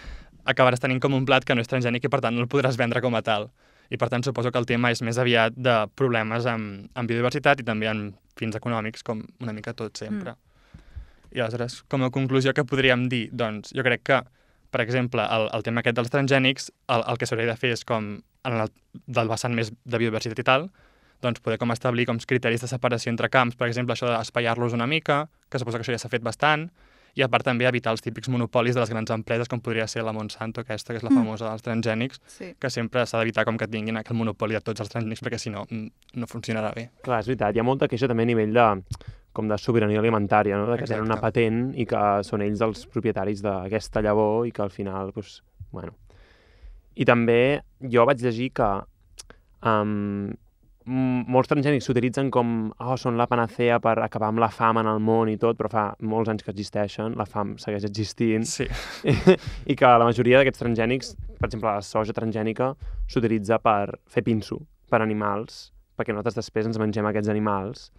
acabaràs 0.48 0.84
tenint 0.84 1.02
com 1.04 1.16
un 1.18 1.26
plat 1.28 1.46
que 1.48 1.56
no 1.56 1.64
és 1.64 1.72
transgènic 1.72 2.08
i 2.08 2.12
per 2.12 2.22
tant 2.24 2.36
no 2.36 2.46
el 2.46 2.52
podràs 2.52 2.80
vendre 2.80 3.04
com 3.04 3.16
a 3.18 3.24
tal. 3.26 3.50
I 3.92 4.00
per 4.00 4.10
tant 4.12 4.24
suposo 4.24 4.52
que 4.52 4.60
el 4.60 4.68
tema 4.68 4.92
és 4.92 5.02
més 5.04 5.20
aviat 5.20 5.56
de 5.56 5.76
problemes 5.96 6.48
amb, 6.50 6.88
amb 6.96 7.10
biodiversitat 7.10 7.64
i 7.64 7.68
també 7.68 7.88
en 7.92 8.10
fins 8.40 8.56
econòmics, 8.60 9.04
com 9.04 9.24
una 9.44 9.56
mica 9.56 9.74
tot 9.76 9.98
sempre. 10.00 10.36
Mm. 10.36 10.84
I 11.38 11.44
aleshores, 11.44 11.82
com 11.92 12.04
a 12.04 12.12
conclusió 12.14 12.54
que 12.56 12.66
podríem 12.68 13.08
dir? 13.12 13.28
Doncs 13.36 13.74
jo 13.76 13.84
crec 13.88 14.04
que, 14.08 14.22
per 14.72 14.84
exemple, 14.84 15.24
el, 15.24 15.48
el 15.56 15.64
tema 15.64 15.84
aquest 15.84 16.00
dels 16.00 16.12
transgènics, 16.14 16.72
el, 16.94 17.04
el 17.12 17.20
que 17.20 17.28
s'hauria 17.30 17.50
de 17.52 17.58
fer 17.60 17.74
és 17.76 17.84
com, 17.88 18.14
en 18.48 18.60
el, 18.64 18.72
del 19.08 19.32
vessant 19.32 19.56
més 19.56 19.72
de 19.72 20.00
biodiversitat 20.00 20.44
i 20.44 20.48
tal, 20.48 20.70
doncs 21.22 21.40
poder 21.42 21.58
com 21.58 21.72
establir 21.72 22.06
com 22.06 22.18
criteris 22.18 22.62
de 22.62 22.68
separació 22.68 23.10
entre 23.10 23.30
camps, 23.30 23.56
per 23.56 23.68
exemple, 23.68 23.94
això 23.96 24.08
d'espaiar-los 24.12 24.74
una 24.74 24.88
mica, 24.88 25.28
que 25.50 25.60
suposo 25.60 25.78
que 25.78 25.84
això 25.84 25.92
ja 25.96 25.98
s'ha 26.00 26.10
fet 26.10 26.22
bastant, 26.24 26.70
i 27.18 27.24
a 27.24 27.28
part 27.28 27.44
també 27.44 27.66
evitar 27.66 27.90
els 27.92 28.02
típics 28.06 28.30
monopolis 28.30 28.76
de 28.76 28.80
les 28.82 28.90
grans 28.92 29.10
empreses, 29.10 29.48
com 29.50 29.60
podria 29.60 29.88
ser 29.90 30.04
la 30.06 30.14
Monsanto, 30.14 30.62
aquesta, 30.62 30.94
que 30.94 30.98
és 30.98 31.04
la 31.04 31.10
Mm. 31.10 31.16
famosa 31.18 31.50
dels 31.50 31.64
transgènics, 31.64 32.20
Sí. 32.28 32.54
que 32.60 32.70
sempre 32.70 33.06
s'ha 33.08 33.18
d'evitar 33.18 33.44
com 33.46 33.58
que 33.58 33.68
tinguin 33.68 33.98
aquell 33.98 34.18
monopoli 34.18 34.54
de 34.54 34.62
tots 34.62 34.80
els 34.82 34.90
transgènics, 34.90 35.22
perquè 35.24 35.40
si 35.40 35.50
no, 35.50 35.66
mm, 35.68 35.88
no 36.14 36.28
funcionarà 36.28 36.74
bé. 36.76 36.92
Clar, 37.02 37.20
és 37.22 37.26
veritat, 37.28 37.56
hi 37.56 37.60
ha 37.60 37.64
molta 37.64 37.88
queixa 37.88 38.08
també 38.08 38.22
a 38.22 38.26
nivell 38.28 38.54
de, 38.54 38.84
com 39.34 39.48
de 39.48 39.58
sobirania 39.58 40.00
alimentària, 40.00 40.58
no? 40.58 40.68
de 40.72 40.78
que 40.78 40.86
tenen 40.86 41.06
una 41.06 41.20
patent 41.20 41.74
i 41.76 41.86
que 41.88 42.24
són 42.24 42.42
ells 42.44 42.62
els 42.62 42.86
propietaris 42.86 43.42
d'aquesta 43.42 44.02
llavor 44.02 44.46
i 44.46 44.52
que 44.52 44.62
al 44.62 44.70
final, 44.70 45.12
doncs, 45.12 45.42
bueno... 45.72 45.96
I 46.96 47.06
també 47.06 47.62
jo 47.82 48.06
vaig 48.06 48.18
llegir 48.20 48.52
que 48.54 48.82
um, 49.64 50.34
molts 50.88 51.50
transgènics 51.52 51.86
s'utilitzen 51.90 52.30
com 52.32 52.72
oh, 52.80 52.96
són 53.00 53.18
la 53.20 53.28
panacea 53.28 53.80
per 53.84 53.98
acabar 54.04 54.30
amb 54.32 54.40
la 54.40 54.48
fam 54.54 54.80
en 54.82 54.88
el 54.88 55.00
món 55.04 55.30
i 55.30 55.38
tot, 55.42 55.58
però 55.60 55.70
fa 55.72 55.86
molts 56.00 56.32
anys 56.32 56.46
que 56.46 56.54
existeixen, 56.54 57.18
la 57.20 57.26
fam 57.28 57.56
segueix 57.62 57.84
existint, 57.90 58.46
Sí, 58.48 58.68
i 59.72 59.76
que 59.76 59.86
la 60.00 60.08
majoria 60.08 60.40
d'aquests 60.40 60.64
transgènics, 60.64 61.14
per 61.38 61.50
exemple, 61.50 61.70
la 61.70 61.84
soja 61.86 62.16
transgènica, 62.16 62.72
s'utilitza 63.12 63.60
per 63.60 63.98
fer 64.08 64.24
pinso 64.24 64.62
per 64.90 65.02
animals, 65.04 65.74
perquè 65.98 66.14
nosaltres 66.16 66.40
després 66.40 66.70
ens 66.70 66.80
mengem 66.80 67.06
aquests 67.10 67.30
animals, 67.34 67.90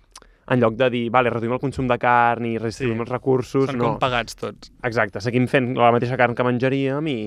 en 0.48 0.62
lloc 0.62 0.78
de 0.80 0.86
dir, 0.88 1.04
vale, 1.12 1.28
reduïm 1.28 1.52
el 1.52 1.60
consum 1.60 1.86
de 1.90 1.98
carn 2.00 2.46
i 2.48 2.54
redistribuïm 2.56 2.96
Sí. 2.96 3.04
els 3.04 3.10
recursos, 3.12 3.66
són 3.68 3.76
no. 3.76 3.84
com 3.90 3.98
pagats 4.00 4.34
tots. 4.40 4.70
Exacte, 4.82 5.20
seguim 5.20 5.44
fent 5.46 5.74
la 5.76 5.90
mateixa 5.92 6.16
carn 6.16 6.32
que 6.34 6.46
menjaríem 6.46 7.06
i, 7.12 7.18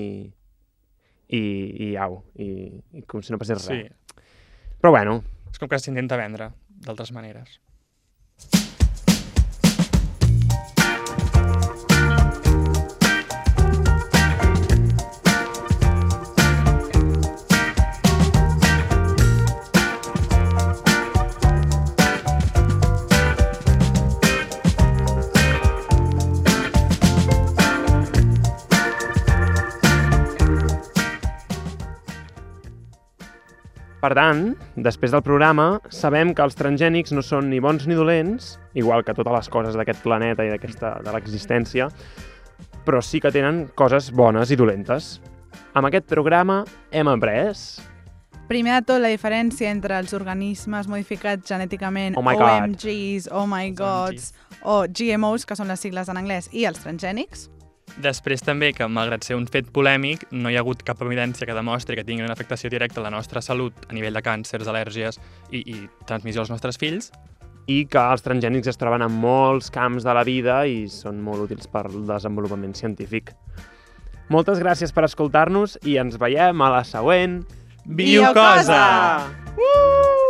i, 1.30 1.42
i 1.86 1.92
au, 2.02 2.18
i, 2.34 2.48
i 2.98 3.02
com 3.06 3.22
si 3.22 3.30
no 3.32 3.38
passés 3.38 3.62
Sí, 3.62 3.78
res. 3.78 3.92
Però 4.82 4.90
bueno, 4.90 5.20
és 5.52 5.60
com 5.60 5.68
que 5.68 5.78
s'intenta 5.78 6.18
vendre 6.20 6.50
d'altres 6.86 7.12
maneres. 7.14 7.60
Per 34.02 34.10
tant, 34.18 34.56
després 34.82 35.12
del 35.14 35.22
programa, 35.22 35.76
sabem 35.94 36.32
que 36.34 36.42
els 36.42 36.56
transgènics 36.58 37.12
no 37.14 37.22
són 37.22 37.46
ni 37.52 37.60
bons 37.62 37.84
ni 37.86 37.94
dolents, 37.94 38.56
igual 38.74 39.04
que 39.06 39.14
totes 39.14 39.36
les 39.36 39.50
coses 39.54 39.78
d'aquest 39.78 40.02
planeta 40.02 40.42
i 40.42 40.50
d'aquesta 40.50 40.96
de 41.06 41.14
l'existència, 41.14 41.86
però 42.82 42.98
sí 42.98 43.20
que 43.22 43.30
tenen 43.30 43.68
coses 43.78 44.10
bones 44.10 44.50
i 44.50 44.58
dolentes. 44.58 45.20
Amb 45.78 45.86
aquest 45.86 46.10
programa 46.10 46.64
hem 46.90 47.12
après... 47.14 47.54
Primer 48.50 48.80
de 48.80 48.88
tot, 48.90 48.98
la 49.00 49.08
diferència 49.08 49.70
entre 49.70 49.94
els 50.02 50.10
organismes 50.18 50.90
modificats 50.90 51.46
genèticament, 51.48 52.18
Oh 52.18 52.26
my 52.26 52.34
God. 52.36 52.74
OMGs, 52.74 53.30
Oh 53.30 53.46
my 53.46 53.70
gods, 53.70 54.32
o 54.66 54.82
GMOs, 54.90 55.46
que 55.46 55.56
són 55.56 55.70
les 55.70 55.80
sigles 55.80 56.10
en 56.10 56.18
anglès, 56.18 56.50
i 56.50 56.66
els 56.66 56.82
transgènics. 56.82 57.46
Després 58.00 58.40
també 58.40 58.70
que, 58.72 58.86
malgrat 58.88 59.26
ser 59.26 59.36
un 59.36 59.44
fet 59.50 59.68
polèmic, 59.74 60.24
no 60.32 60.48
hi 60.48 60.56
ha 60.56 60.62
hagut 60.64 60.80
cap 60.86 61.02
evidència 61.04 61.46
que 61.46 61.56
demostri 61.56 61.98
que 61.98 62.04
tingui 62.08 62.24
una 62.24 62.32
afectació 62.32 62.70
directa 62.72 63.02
a 63.02 63.04
la 63.04 63.12
nostra 63.12 63.42
salut 63.44 63.74
a 63.88 63.92
nivell 63.92 64.16
de 64.16 64.22
càncers, 64.24 64.68
al·lèrgies 64.68 65.20
i, 65.50 65.60
i 65.60 65.76
transmissió 66.08 66.40
als 66.40 66.52
nostres 66.54 66.80
fills. 66.80 67.12
i 67.70 67.84
que 67.86 68.00
els 68.00 68.24
transgènics 68.24 68.66
es 68.72 68.78
troben 68.80 69.04
en 69.04 69.12
molts 69.22 69.70
camps 69.70 70.02
de 70.02 70.14
la 70.16 70.24
vida 70.26 70.64
i 70.66 70.88
són 70.90 71.20
molt 71.22 71.44
útils 71.44 71.68
per 71.70 71.84
al 71.86 72.00
desenvolupament 72.08 72.74
científic. 72.74 73.30
Moltes 74.34 74.58
gràcies 74.58 74.90
per 74.90 75.04
escoltar-nos 75.06 75.78
i 75.86 75.94
ens 76.02 76.18
veiem 76.18 76.58
a 76.58 76.72
la 76.74 76.82
següent 76.82 77.44
Biocosa! 77.86 78.82
Uh! 79.54 80.21